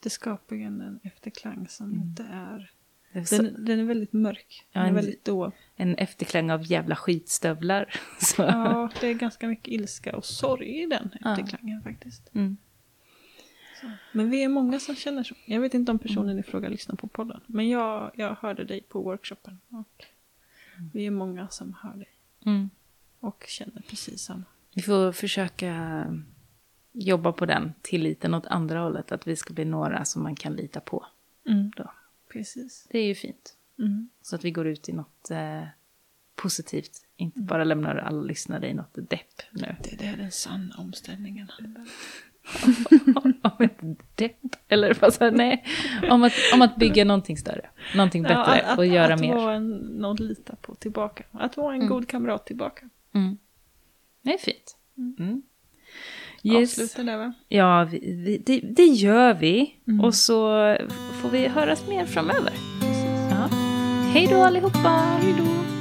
[0.00, 2.02] Det skapar ju en, efterklang som Mm.
[2.08, 2.70] inte är...
[3.12, 4.66] Det är så, Den, den är väldigt mörk.
[4.72, 5.52] Den Ja, är en- väldigt dov.
[5.76, 8.00] en efterklang av jävla skitstövlar.
[8.38, 11.32] Ja, det är ganska mycket ilska och sorg i den Ja.
[11.32, 12.30] efterklangen faktiskt.
[12.34, 12.56] Mm.
[14.12, 15.34] Men vi är många som känner så.
[15.44, 17.40] Jag vet inte om personen i fråga lyssnar på podden.
[17.46, 19.60] Men jag, jag hörde dig på workshopen.
[19.68, 20.04] Och
[20.92, 22.12] vi är många som hör dig.
[22.46, 22.70] Mm.
[23.20, 24.44] Och känner precis samma.
[24.74, 26.04] Vi får försöka
[26.92, 29.12] jobba på den tilliten åt andra hållet.
[29.12, 31.06] Att vi ska bli några som man kan lita på.
[31.76, 31.92] Då.
[32.32, 32.86] Precis.
[32.90, 33.56] Det är ju fint.
[33.78, 34.08] Mm.
[34.22, 35.64] Så att vi går ut i något eh,
[36.34, 37.06] positivt.
[37.16, 39.76] Inte bara lämnar alla lyssnare i något depp nu.
[39.82, 41.50] Det, det är den sanna omställningen.
[43.42, 43.78] om ett
[44.14, 44.36] depp.
[44.68, 45.36] Eller vad jag?
[45.36, 45.64] Nej.
[46.10, 47.70] Om att, om att bygga någonting större.
[47.96, 49.34] Någonting bättre att, att, och göra att mer.
[49.34, 51.24] vara en, någon att lita på tillbaka.
[51.30, 51.88] Att vara en Mm.
[51.92, 52.88] god kamrat tillbaka.
[53.14, 53.38] Mm.
[54.22, 54.76] Det är fint.
[54.98, 55.16] Mm.
[55.18, 55.42] Mm.
[56.42, 56.78] Yes.
[56.78, 57.32] avsluta där va?
[57.48, 59.74] Ja, vi, vi, det, det gör vi.
[59.88, 60.00] Mm.
[60.04, 60.48] Och så
[61.22, 62.52] får vi höras mer framöver.
[63.30, 63.48] Ja.
[64.12, 65.18] Hej då allihopa!
[65.22, 65.73] Hej då!